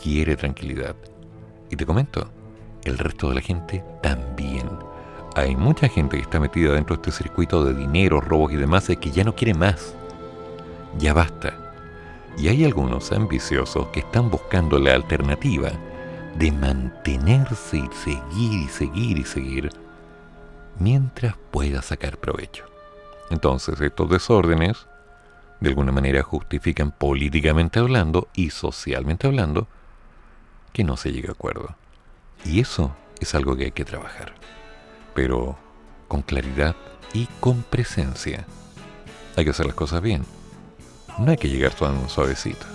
[0.00, 0.94] quiere tranquilidad.
[1.68, 2.30] Y te comento,
[2.84, 4.70] el resto de la gente también.
[5.34, 8.86] Hay mucha gente que está metida dentro de este circuito de dinero, robos y demás
[8.86, 9.96] que ya no quiere más.
[11.00, 11.54] Ya basta.
[12.38, 15.72] Y hay algunos ambiciosos que están buscando la alternativa
[16.36, 19.70] de mantenerse y seguir y seguir y seguir
[20.78, 22.64] mientras pueda sacar provecho.
[23.30, 24.86] Entonces estos desórdenes
[25.60, 29.68] de alguna manera justifican políticamente hablando y socialmente hablando
[30.72, 31.76] que no se llegue a acuerdo.
[32.44, 34.34] Y eso es algo que hay que trabajar.
[35.14, 35.56] Pero
[36.08, 36.74] con claridad
[37.12, 38.44] y con presencia.
[39.36, 40.24] Hay que hacer las cosas bien.
[41.18, 42.73] No hay que llegar tan suavecito.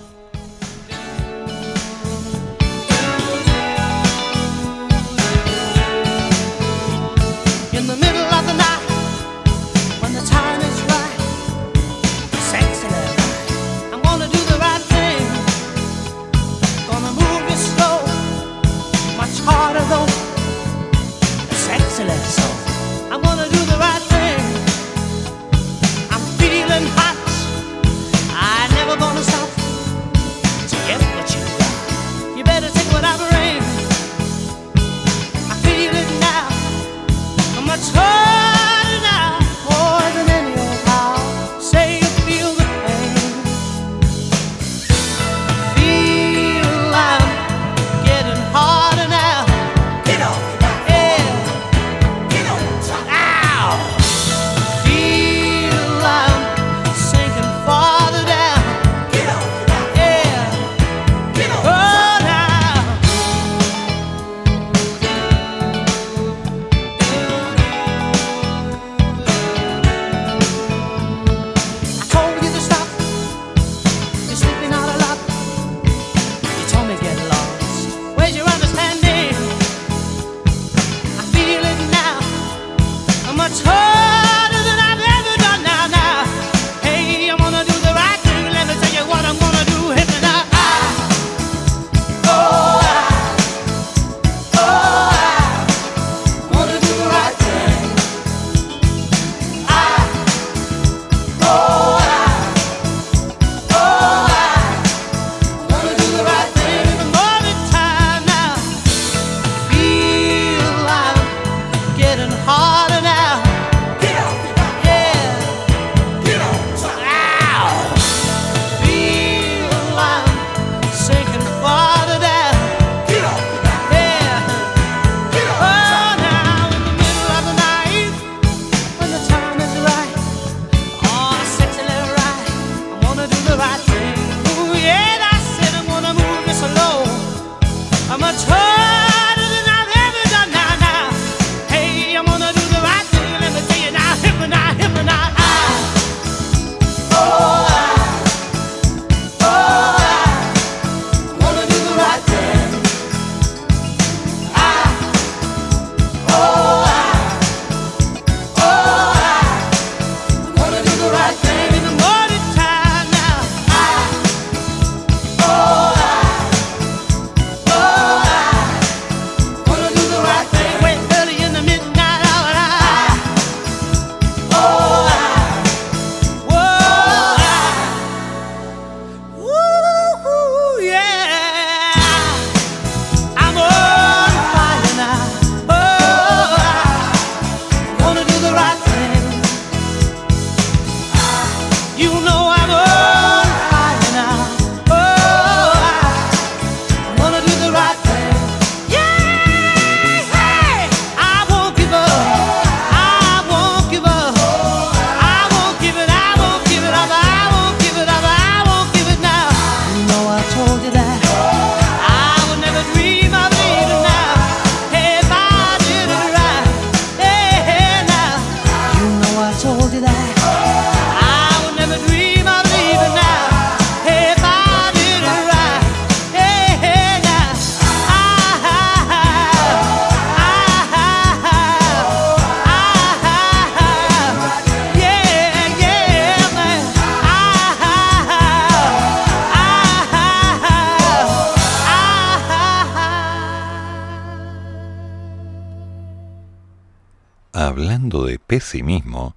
[248.49, 249.35] Pesimismo,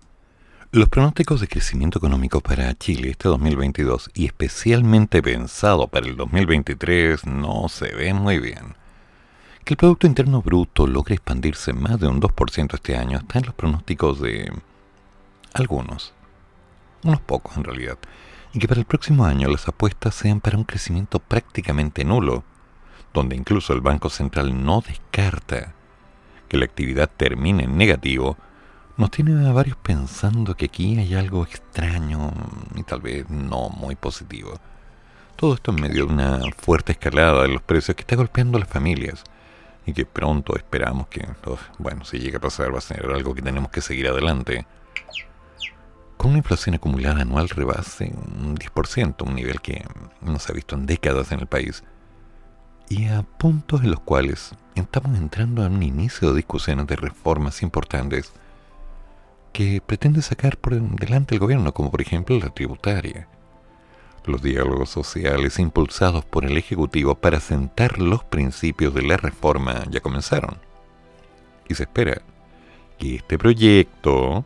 [0.71, 7.27] los pronósticos de crecimiento económico para Chile este 2022 y especialmente pensado para el 2023
[7.27, 8.75] no se ven muy bien.
[9.65, 13.45] Que el Producto Interno Bruto logre expandirse más de un 2% este año está en
[13.45, 14.51] los pronósticos de
[15.53, 16.15] algunos,
[17.05, 17.99] unos pocos en realidad,
[18.55, 22.45] y que para el próximo año las apuestas sean para un crecimiento prácticamente nulo,
[23.13, 25.75] donde incluso el Banco Central no descarta
[26.49, 28.39] que la actividad termine en negativo,
[28.97, 32.33] nos tiene a varios pensando que aquí hay algo extraño
[32.75, 34.59] y tal vez no muy positivo.
[35.37, 38.61] Todo esto en medio de una fuerte escalada de los precios que está golpeando a
[38.61, 39.25] las familias
[39.87, 41.27] y que pronto esperamos que,
[41.79, 44.67] bueno, si llega a pasar va a ser algo que tenemos que seguir adelante.
[46.17, 49.85] Con una inflación acumulada anual rebase un 10%, un nivel que
[50.21, 51.83] no se ha visto en décadas en el país,
[52.89, 57.63] y a puntos en los cuales estamos entrando a un inicio de discusiones de reformas
[57.63, 58.33] importantes
[59.53, 63.29] que pretende sacar por delante el gobierno, como por ejemplo la tributaria.
[64.25, 70.01] Los diálogos sociales impulsados por el Ejecutivo para sentar los principios de la reforma ya
[70.01, 70.59] comenzaron.
[71.69, 72.23] Y se espera
[72.99, 74.45] que este proyecto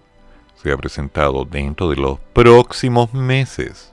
[0.63, 3.93] sea presentado dentro de los próximos meses.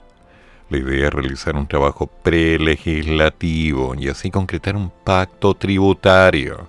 [0.69, 6.67] La idea es realizar un trabajo prelegislativo y así concretar un pacto tributario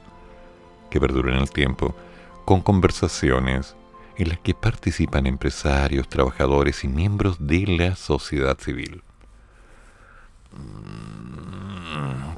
[0.90, 1.94] que perdure en el tiempo,
[2.44, 3.76] con conversaciones
[4.16, 9.02] en las que participan empresarios, trabajadores y miembros de la sociedad civil.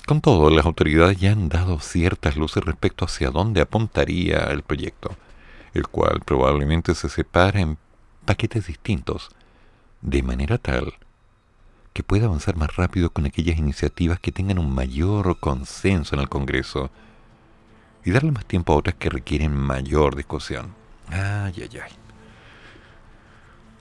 [0.07, 5.17] Con todo, las autoridades ya han dado ciertas luces respecto hacia dónde apuntaría el proyecto,
[5.75, 7.77] el cual probablemente se separa en
[8.25, 9.31] paquetes distintos,
[10.01, 10.95] de manera tal
[11.97, 16.29] que pueda avanzar más rápido con aquellas iniciativas que tengan un mayor consenso en el
[16.29, 16.91] Congreso
[18.05, 20.86] y darle más tiempo a otras que requieren mayor discusión.
[21.11, 21.93] Ay, ay, ay.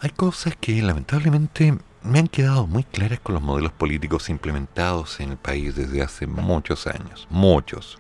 [0.01, 5.32] Hay cosas que lamentablemente me han quedado muy claras con los modelos políticos implementados en
[5.32, 7.28] el país desde hace muchos años.
[7.30, 7.97] Muchos.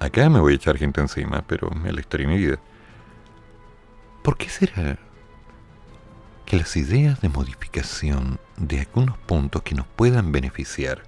[0.00, 2.58] Acá me voy a echar gente encima, pero es la historia mi vida.
[4.22, 4.98] ¿Por qué será
[6.46, 11.02] que las ideas de modificación de algunos puntos que nos puedan beneficiar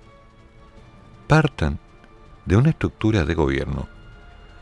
[1.26, 1.78] partan
[2.44, 3.88] de una estructura de gobierno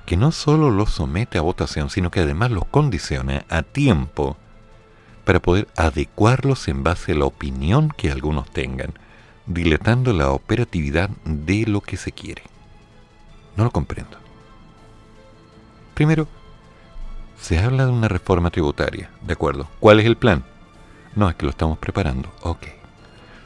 [0.09, 4.39] que no solo los somete a votación, sino que además los condiciona a tiempo
[5.27, 8.95] para poder adecuarlos en base a la opinión que algunos tengan,
[9.45, 12.41] dilatando la operatividad de lo que se quiere.
[13.55, 14.17] No lo comprendo.
[15.93, 16.27] Primero,
[17.39, 19.69] se habla de una reforma tributaria, ¿de acuerdo?
[19.79, 20.43] ¿Cuál es el plan?
[21.17, 22.33] No, es que lo estamos preparando.
[22.41, 22.67] Ok.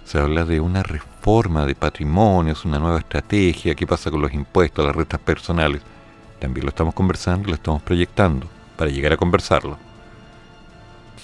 [0.04, 4.86] Se habla de una reforma de patrimonios, una nueva estrategia, qué pasa con los impuestos,
[4.86, 5.82] las rentas personales.
[6.42, 9.78] También lo estamos conversando, lo estamos proyectando para llegar a conversarlo.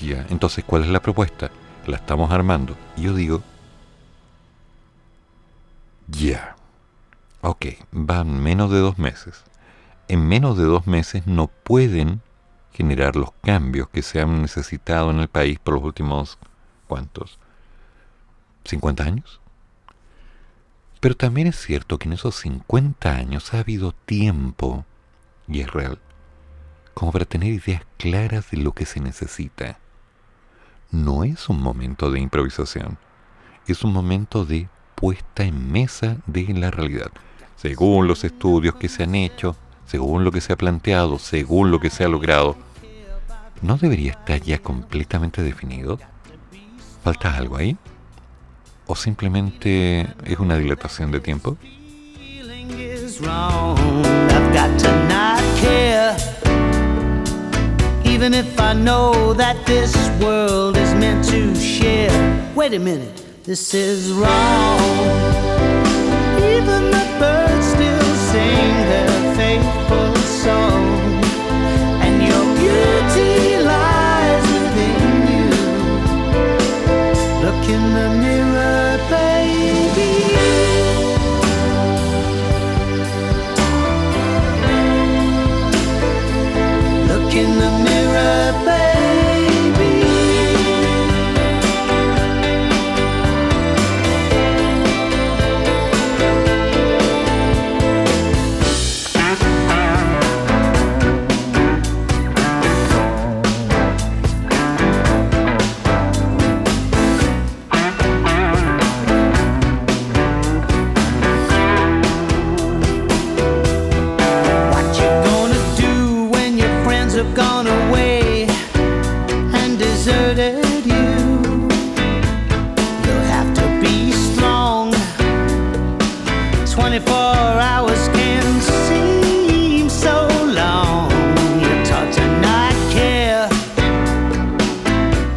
[0.01, 1.51] Ya, entonces, ¿cuál es la propuesta?
[1.89, 2.77] La estamos armando.
[2.97, 3.43] Y yo digo,
[6.07, 6.55] ya.
[7.41, 9.43] Ok, van menos de dos meses.
[10.07, 12.23] En menos de dos meses no pueden
[12.73, 16.39] generar los cambios que se han necesitado en el país por los últimos,
[16.87, 17.41] ¿cuántos?
[18.65, 19.41] ¿50 años?
[21.01, 24.85] Pero también es cierto que en esos 50 años ha habido tiempo
[25.49, 25.99] y es real,
[26.95, 29.79] como para tener ideas claras de lo que se necesita.
[30.91, 32.99] No es un momento de improvisación,
[33.67, 37.11] es un momento de puesta en mesa de la realidad,
[37.57, 41.81] según los estudios que se han hecho, según lo que se ha planteado, según lo
[41.81, 42.57] que se ha logrado.
[43.63, 45.99] ¿No debería estar ya completamente definido?
[47.03, 47.77] ¿Falta algo ahí?
[48.87, 51.57] ¿O simplemente es una dilatación de tiempo?
[58.19, 62.11] Even if I know that this world is meant to share.
[62.57, 64.81] Wait a minute, this is wrong.
[66.37, 68.88] Even the birds still sing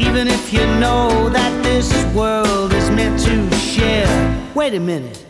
[0.05, 4.11] Even if you know that this world is meant to share.
[4.55, 5.23] Wait a minute,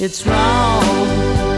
[0.00, 1.48] it's wrong.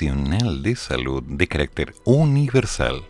[0.00, 3.04] Nacional de Salud de carácter universal,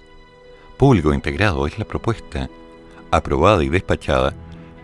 [0.77, 2.51] público integrado es la propuesta
[3.13, 4.35] aprobada y despachada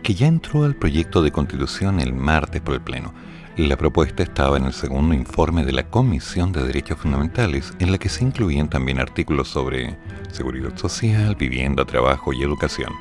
[0.05, 3.13] que ya entró al proyecto de constitución el martes por el Pleno.
[3.57, 7.99] La propuesta estaba en el segundo informe de la Comisión de Derechos Fundamentales, en la
[7.99, 9.99] que se incluían también artículos sobre
[10.31, 12.93] seguridad social, vivienda, trabajo y educación.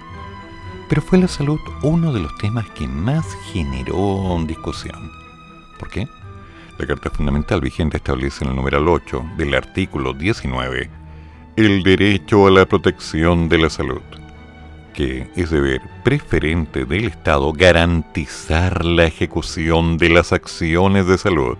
[0.90, 3.24] Pero fue la salud uno de los temas que más
[3.54, 5.12] generó discusión.
[5.78, 6.08] ¿Por qué?
[6.78, 10.90] La Carta Fundamental vigente establece en el numeral 8 del artículo 19
[11.56, 14.02] el derecho a la protección de la salud,
[14.94, 21.58] que es deber preferente del Estado garantizar la ejecución de las acciones de salud,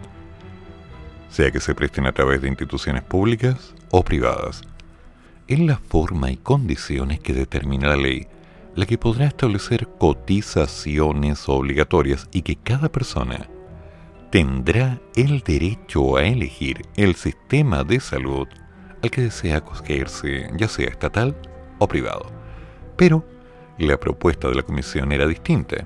[1.30, 4.64] sea que se presten a través de instituciones públicas o privadas,
[5.48, 8.28] en la forma y condiciones que determina la ley,
[8.76, 13.48] la que podrá establecer cotizaciones obligatorias y que cada persona
[14.30, 18.48] tendrá el derecho a elegir el sistema de salud
[19.02, 21.36] al que desea acogerse, ya sea estatal
[21.80, 22.26] o privado.
[22.98, 23.26] Pero
[23.78, 25.86] la propuesta de la comisión era distinta.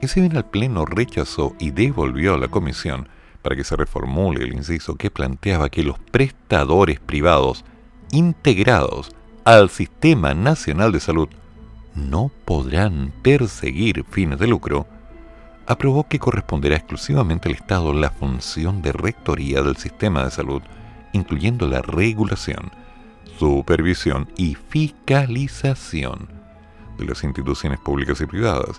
[0.00, 3.08] Y si bien el Pleno rechazó y devolvió a la comisión
[3.42, 7.64] para que se reformule el inciso que planteaba que los prestadores privados
[8.12, 9.10] integrados
[9.44, 11.28] al Sistema Nacional de Salud
[11.94, 14.86] no podrán perseguir fines de lucro,
[15.68, 20.62] aprobó que corresponderá exclusivamente al Estado la función de rectoría del sistema de salud,
[21.12, 22.72] incluyendo la regulación,
[23.38, 26.30] supervisión y fiscalización
[26.96, 28.78] de las instituciones públicas y privadas,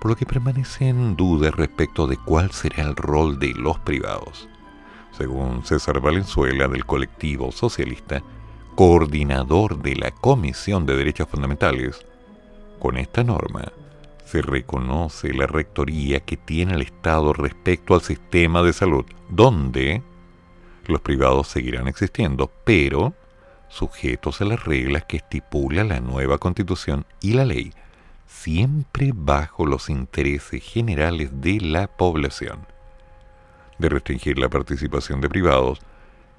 [0.00, 4.48] por lo que permanecen dudas respecto de cuál será el rol de los privados.
[5.10, 8.22] Según César Valenzuela del colectivo socialista,
[8.76, 12.06] coordinador de la Comisión de Derechos Fundamentales,
[12.78, 13.72] con esta norma
[14.30, 20.02] se reconoce la rectoría que tiene el Estado respecto al sistema de salud, donde
[20.86, 23.14] los privados seguirán existiendo, pero
[23.68, 27.72] sujetos a las reglas que estipula la nueva constitución y la ley,
[28.26, 32.66] siempre bajo los intereses generales de la población.
[33.78, 35.80] De restringir la participación de privados,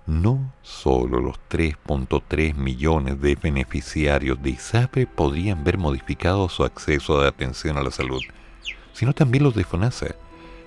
[0.10, 7.28] no solo los 3.3 millones de beneficiarios de ISAPRE podrían ver modificado su acceso de
[7.28, 8.22] atención a la salud,
[8.92, 10.16] sino también los de FONASA,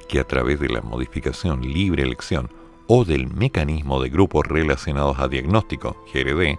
[0.09, 2.51] que a través de la modificación libre elección
[2.87, 6.59] o del mecanismo de grupos relacionados a diagnóstico, GRD,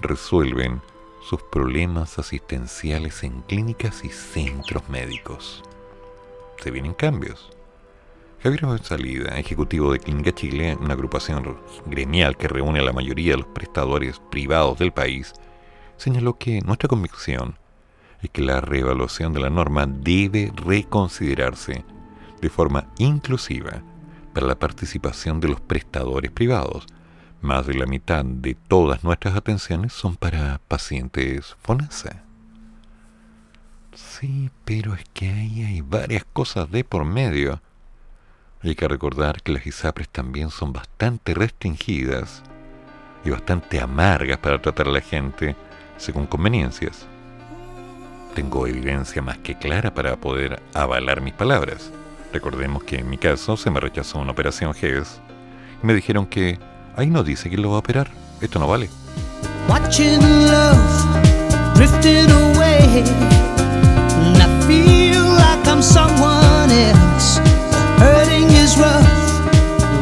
[0.00, 0.82] resuelven
[1.22, 5.62] sus problemas asistenciales en clínicas y centros médicos.
[6.60, 7.50] Se vienen cambios.
[8.42, 13.38] Javier Salida, ejecutivo de Clínica Chile, una agrupación gremial que reúne a la mayoría de
[13.42, 15.34] los prestadores privados del país,
[15.98, 17.58] señaló que nuestra convicción
[18.22, 21.84] es que la reevaluación de la norma debe reconsiderarse
[22.40, 23.82] de forma inclusiva
[24.32, 26.86] para la participación de los prestadores privados.
[27.42, 32.24] Más de la mitad de todas nuestras atenciones son para pacientes FONASA.
[33.92, 37.60] Sí, pero es que ahí hay varias cosas de por medio.
[38.62, 42.42] Hay que recordar que las ISAPRES también son bastante restringidas
[43.24, 45.56] y bastante amargas para tratar a la gente
[45.96, 47.06] según conveniencias.
[48.34, 51.90] Tengo evidencia más que clara para poder avalar mis palabras.
[52.34, 55.20] Recordemos que en mi caso se me rechazó una operación GES
[55.82, 56.58] y me dijeron que
[56.96, 58.10] ahí no dice quién lo va a operar.
[58.42, 58.90] Esto no vale.
[59.70, 63.04] Watching love drifting away.
[64.26, 65.80] And I feel like I'm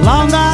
[0.09, 0.48] Long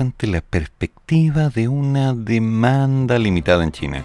[0.00, 4.04] ante la perspectiva de una demanda limitada en China,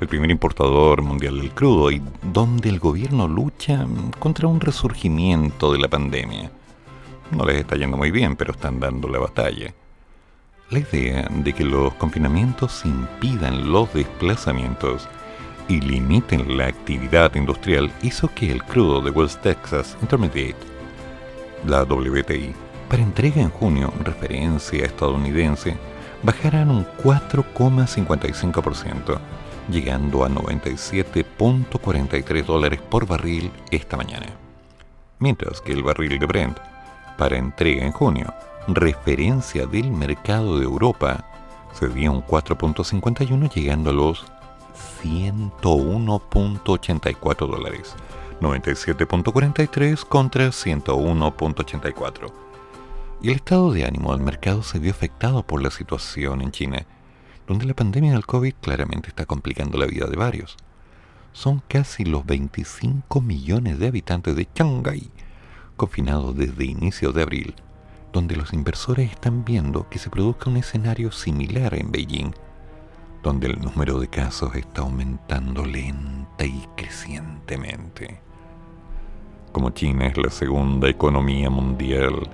[0.00, 3.86] el primer importador mundial del crudo y donde el gobierno lucha
[4.18, 6.50] contra un resurgimiento de la pandemia.
[7.32, 9.74] No les está yendo muy bien, pero están dando la batalla.
[10.70, 15.08] La idea de que los confinamientos impidan los desplazamientos
[15.68, 20.56] y limiten la actividad industrial hizo que el crudo de West Texas Intermediate,
[21.66, 25.76] la WTI, para entrega en junio, referencia estadounidense,
[26.22, 29.18] bajarán un 4,55%,
[29.68, 34.26] llegando a 97.43 dólares por barril esta mañana.
[35.18, 36.58] Mientras que el barril de Brent,
[37.16, 38.34] para entrega en junio,
[38.68, 41.24] referencia del mercado de Europa,
[41.72, 44.24] cedía un 4.51 llegando a los
[45.02, 47.94] 101.84 dólares.
[48.40, 52.43] 97.43 contra 101.84.
[53.24, 56.84] Y el estado de ánimo del mercado se vio afectado por la situación en China,
[57.46, 60.58] donde la pandemia del COVID claramente está complicando la vida de varios.
[61.32, 65.10] Son casi los 25 millones de habitantes de Shanghái
[65.74, 67.54] confinados desde inicios de abril,
[68.12, 72.34] donde los inversores están viendo que se produzca un escenario similar en Beijing,
[73.22, 78.20] donde el número de casos está aumentando lenta y crecientemente.
[79.50, 82.28] Como China es la segunda economía mundial,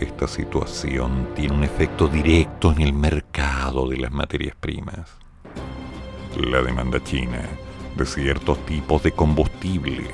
[0.00, 5.10] esta situación tiene un efecto directo en el mercado de las materias primas.
[6.36, 7.42] La demanda china
[7.96, 10.10] de ciertos tipos de combustible,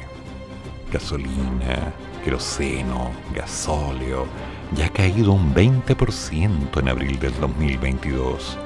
[0.92, 1.92] gasolina,
[2.24, 4.26] queroseno, gasóleo,
[4.74, 8.58] ya ha caído un 20% en abril del 2022.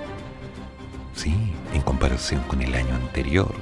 [1.14, 1.34] Sí,
[1.74, 3.52] en comparación con el año anterior.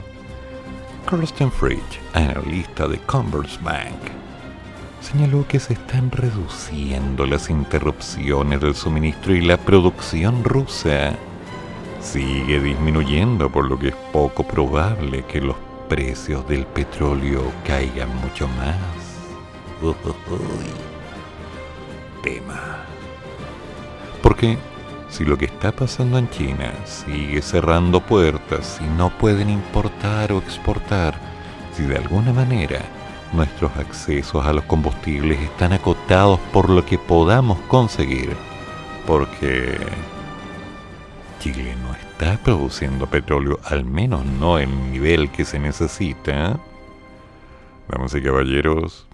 [1.08, 4.25] Carlos Fridge, analista de Commerzbank,
[5.06, 11.14] señaló que se están reduciendo las interrupciones del suministro y la producción rusa
[12.00, 15.54] sigue disminuyendo, por lo que es poco probable que los
[15.88, 18.76] precios del petróleo caigan mucho más.
[22.22, 22.84] Tema.
[24.22, 24.58] Porque
[25.08, 30.38] si lo que está pasando en China sigue cerrando puertas y no pueden importar o
[30.38, 31.14] exportar,
[31.76, 32.95] si de alguna manera
[33.36, 38.34] nuestros accesos a los combustibles están acotados por lo que podamos conseguir,
[39.06, 39.78] porque
[41.38, 46.58] Chile no está produciendo petróleo, al menos no en el nivel que se necesita,
[47.88, 49.06] vamos y caballeros,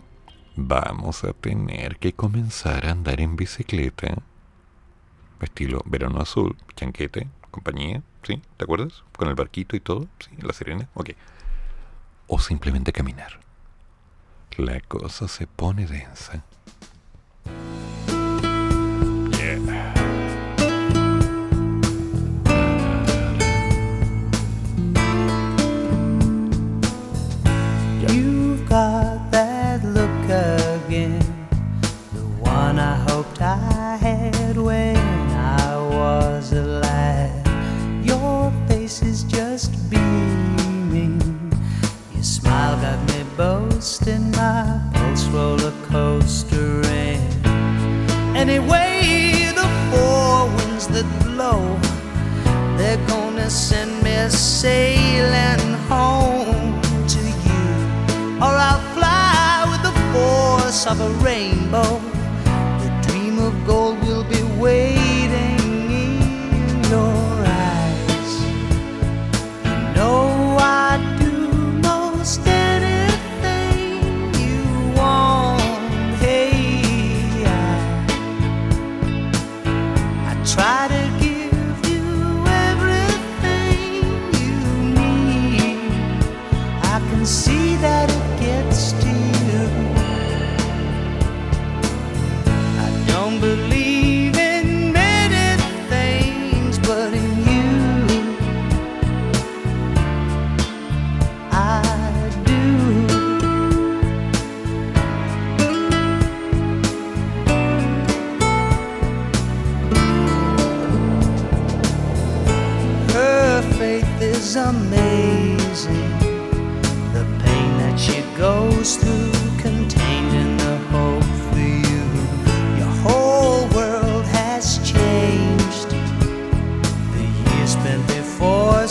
[0.55, 4.15] vamos a tener que comenzar a andar en bicicleta,
[5.41, 8.41] estilo verano azul, chanquete, compañía, ¿sí?
[8.57, 9.03] ¿Te acuerdas?
[9.17, 10.31] Con el barquito y todo, ¿sí?
[10.41, 11.11] La sirena, ok.
[12.29, 13.42] O simplemente caminar
[14.59, 16.45] la cosa se pone densa.
[53.53, 57.69] Send me sailing home to you.
[58.41, 62.01] Or I'll fly with the force of a rainbow.
[62.83, 65.02] The dream of gold will be waiting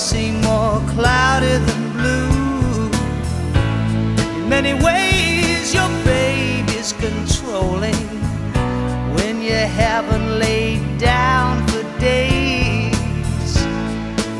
[0.01, 2.89] seem more cloudy than blue.
[4.35, 8.07] In many ways, your baby's controlling
[9.15, 13.51] when you haven't laid down for days.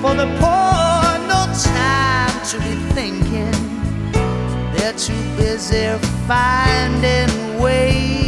[0.02, 1.42] For the poor, no
[1.78, 3.58] time to be thinking.
[4.74, 5.86] They're too busy
[6.28, 8.21] finding ways,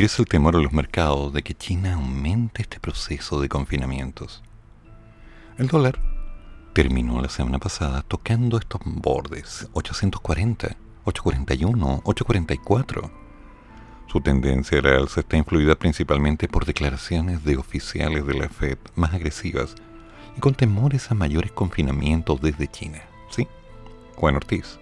[0.00, 4.42] crece el temor a los mercados de que China aumente este proceso de confinamientos.
[5.58, 6.00] El dólar
[6.72, 10.68] terminó la semana pasada tocando estos bordes 840,
[11.04, 13.10] 841, 844.
[14.06, 19.12] Su tendencia era alza está influida principalmente por declaraciones de oficiales de la Fed más
[19.12, 19.74] agresivas
[20.34, 23.02] y con temores a mayores confinamientos desde China.
[23.28, 23.46] ¿Sí?
[24.16, 24.80] Juan Ortiz,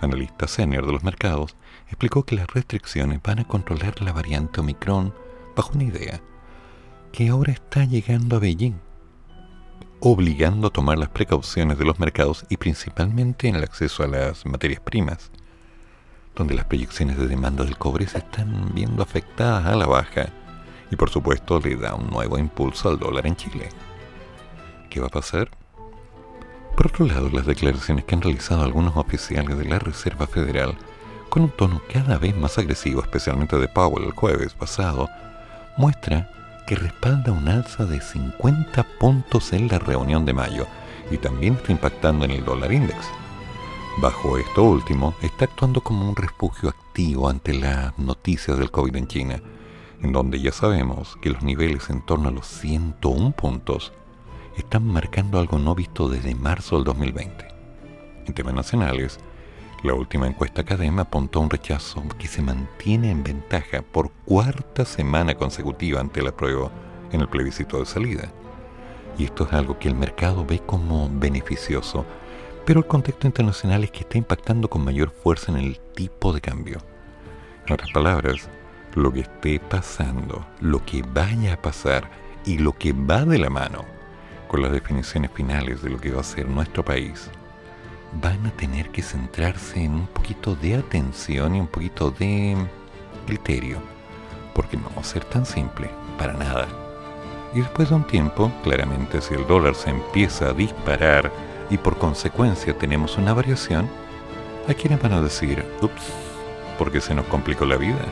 [0.00, 1.56] analista senior de los mercados,
[1.86, 5.14] explicó que las restricciones van a controlar la variante Omicron
[5.56, 6.20] bajo una idea
[7.12, 8.74] que ahora está llegando a Beijing,
[10.00, 14.44] obligando a tomar las precauciones de los mercados y principalmente en el acceso a las
[14.44, 15.30] materias primas,
[16.34, 20.26] donde las proyecciones de demanda del cobre se están viendo afectadas a la baja
[20.90, 23.68] y por supuesto le da un nuevo impulso al dólar en Chile.
[24.90, 25.50] ¿Qué va a pasar?
[26.76, 30.76] Por otro lado, las declaraciones que han realizado algunos oficiales de la Reserva Federal,
[31.28, 35.08] con un tono cada vez más agresivo, especialmente de Powell el jueves pasado,
[35.76, 36.28] muestra
[36.66, 40.66] que respalda un alza de 50 puntos en la reunión de mayo
[41.10, 43.06] y también está impactando en el dólar index.
[43.98, 49.06] Bajo esto último, está actuando como un refugio activo ante las noticias del COVID en
[49.06, 49.40] China,
[50.02, 53.92] en donde ya sabemos que los niveles en torno a los 101 puntos
[54.56, 57.48] están marcando algo no visto desde marzo del 2020.
[58.26, 59.18] En temas nacionales,
[59.82, 64.84] la última encuesta Cadema apuntó a un rechazo que se mantiene en ventaja por cuarta
[64.84, 66.70] semana consecutiva ante la prueba
[67.12, 68.32] en el plebiscito de salida.
[69.18, 72.06] Y esto es algo que el mercado ve como beneficioso,
[72.64, 76.40] pero el contexto internacional es que está impactando con mayor fuerza en el tipo de
[76.40, 76.78] cambio.
[77.66, 78.48] En otras palabras,
[78.94, 82.10] lo que esté pasando, lo que vaya a pasar
[82.46, 83.93] y lo que va de la mano
[84.54, 87.28] con las definiciones finales de lo que va a ser nuestro país,
[88.22, 92.56] van a tener que centrarse en un poquito de atención y un poquito de
[93.26, 93.78] criterio,
[94.54, 96.68] porque no va a ser tan simple, para nada.
[97.52, 101.32] Y después de un tiempo, claramente si el dólar se empieza a disparar
[101.68, 103.88] y por consecuencia tenemos una variación,
[104.68, 106.12] hay quienes van a decir, ups,
[106.78, 108.04] porque se nos complicó la vida.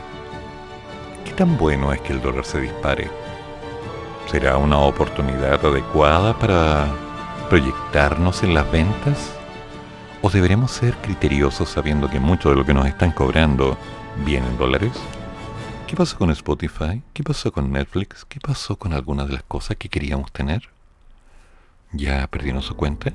[1.23, 3.09] ¿Qué tan bueno es que el dólar se dispare?
[4.27, 6.87] ¿Será una oportunidad adecuada para
[7.49, 9.33] proyectarnos en las ventas?
[10.21, 13.77] ¿O deberemos ser criteriosos sabiendo que mucho de lo que nos están cobrando
[14.25, 14.93] viene en dólares?
[15.85, 17.03] ¿Qué pasó con Spotify?
[17.13, 18.25] ¿Qué pasó con Netflix?
[18.25, 20.69] ¿Qué pasó con algunas de las cosas que queríamos tener?
[21.91, 23.13] ¿Ya perdieron su cuenta?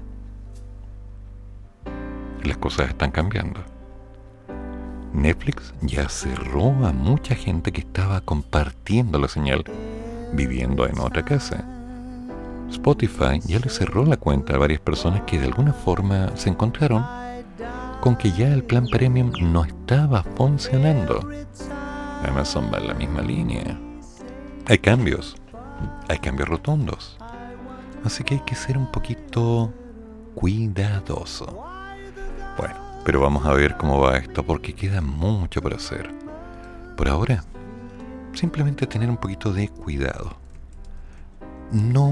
[2.44, 3.60] Las cosas están cambiando.
[5.12, 9.64] Netflix ya cerró a mucha gente que estaba compartiendo la señal
[10.32, 11.64] viviendo en otra casa.
[12.70, 17.04] Spotify ya le cerró la cuenta a varias personas que de alguna forma se encontraron
[18.00, 21.28] con que ya el plan premium no estaba funcionando.
[22.26, 23.78] Amazon va en la misma línea.
[24.66, 25.36] Hay cambios,
[26.08, 27.16] hay cambios rotundos.
[28.04, 29.72] Así que hay que ser un poquito
[30.34, 31.64] cuidadoso.
[32.56, 32.74] Bueno,
[33.04, 36.12] pero vamos a ver cómo va esto porque queda mucho por hacer.
[36.96, 37.44] Por ahora,
[38.32, 40.36] simplemente tener un poquito de cuidado.
[41.70, 42.10] No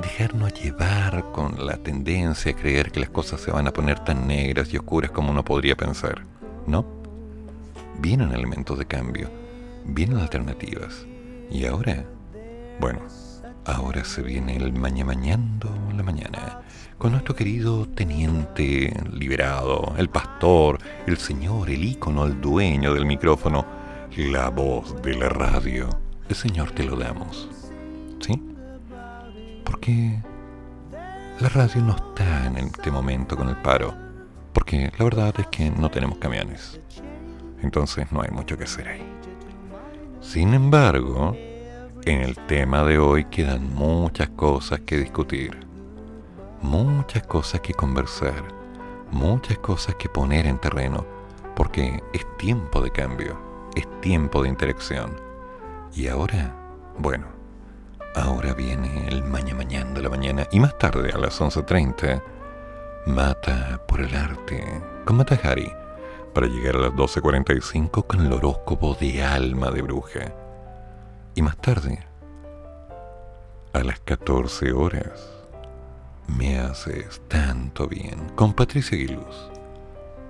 [0.00, 4.26] dejarnos llevar con la tendencia a creer que las cosas se van a poner tan
[4.26, 6.22] negras y oscuras como uno podría pensar.
[6.66, 6.86] ¿No?
[8.00, 9.28] Vienen elementos de cambio,
[9.84, 11.06] vienen alternativas.
[11.50, 12.04] Y ahora,
[12.80, 13.00] bueno,
[13.64, 16.62] ahora se viene el maña mañando la mañana
[16.98, 23.64] con nuestro querido teniente liberado, el pastor, el señor, el ícono, el dueño del micrófono,
[24.16, 25.88] la voz de la radio.
[26.28, 27.48] El Señor te lo damos.
[28.20, 28.42] ¿Sí?
[29.64, 30.20] Porque
[31.40, 33.94] la radio no está en este momento con el paro.
[34.52, 36.80] Porque la verdad es que no tenemos camiones.
[37.62, 39.02] Entonces no hay mucho que hacer ahí.
[40.20, 41.36] Sin embargo,
[42.04, 45.56] en el tema de hoy quedan muchas cosas que discutir.
[46.60, 48.42] Muchas cosas que conversar.
[49.12, 51.06] Muchas cosas que poner en terreno.
[51.54, 55.16] Porque es tiempo de cambio es tiempo de interacción.
[55.94, 56.54] Y ahora,
[56.98, 57.38] bueno,
[58.18, 62.20] Ahora viene el mañana mañana de la mañana y más tarde a las 11.30
[63.06, 65.72] Mata por el arte con Matahari
[66.34, 70.32] para llegar a las 12.45 con el horóscopo de alma de bruja.
[71.36, 72.04] Y más tarde,
[73.72, 75.30] a las 14 horas,
[76.26, 79.50] me haces tanto bien con Patricia Aguiluz.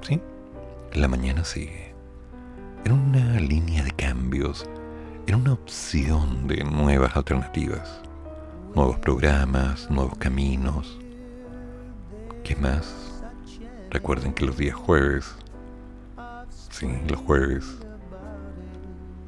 [0.03, 0.21] ¿Sí?
[0.93, 1.88] La mañana sigue.
[2.89, 4.67] En una línea de cambios,
[5.27, 8.01] en una opción de nuevas alternativas,
[8.75, 10.99] nuevos programas, nuevos caminos.
[12.43, 13.23] ¿Qué más?
[13.91, 15.35] Recuerden que los días jueves,
[16.71, 17.67] sí, los jueves,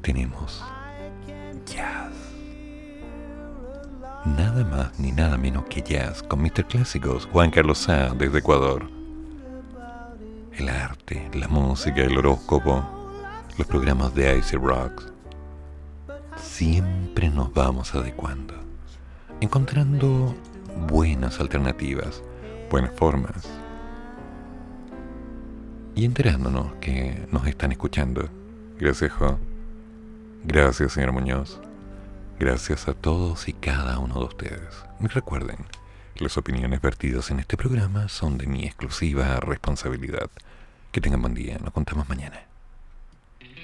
[0.01, 0.63] tenemos
[1.67, 2.11] jazz.
[4.25, 6.65] Nada más ni nada menos que jazz con Mr.
[6.65, 8.89] Clásicos, Juan Carlos Sá desde Ecuador.
[10.51, 13.00] El arte, la música, el horóscopo,
[13.57, 15.11] los programas de Icy Rocks.
[16.37, 18.53] Siempre nos vamos adecuando,
[19.39, 20.35] encontrando
[20.87, 22.23] buenas alternativas,
[22.69, 23.47] buenas formas
[25.95, 28.29] y enterándonos que nos están escuchando.
[28.79, 29.37] Gracias, Jo.
[30.43, 31.59] Gracias, señor Muñoz.
[32.39, 34.83] Gracias a todos y cada uno de ustedes.
[34.99, 35.57] Recuerden,
[36.15, 40.29] las opiniones vertidas en este programa son de mi exclusiva responsabilidad.
[40.91, 42.50] Que tengan buen día, nos contamos mañana.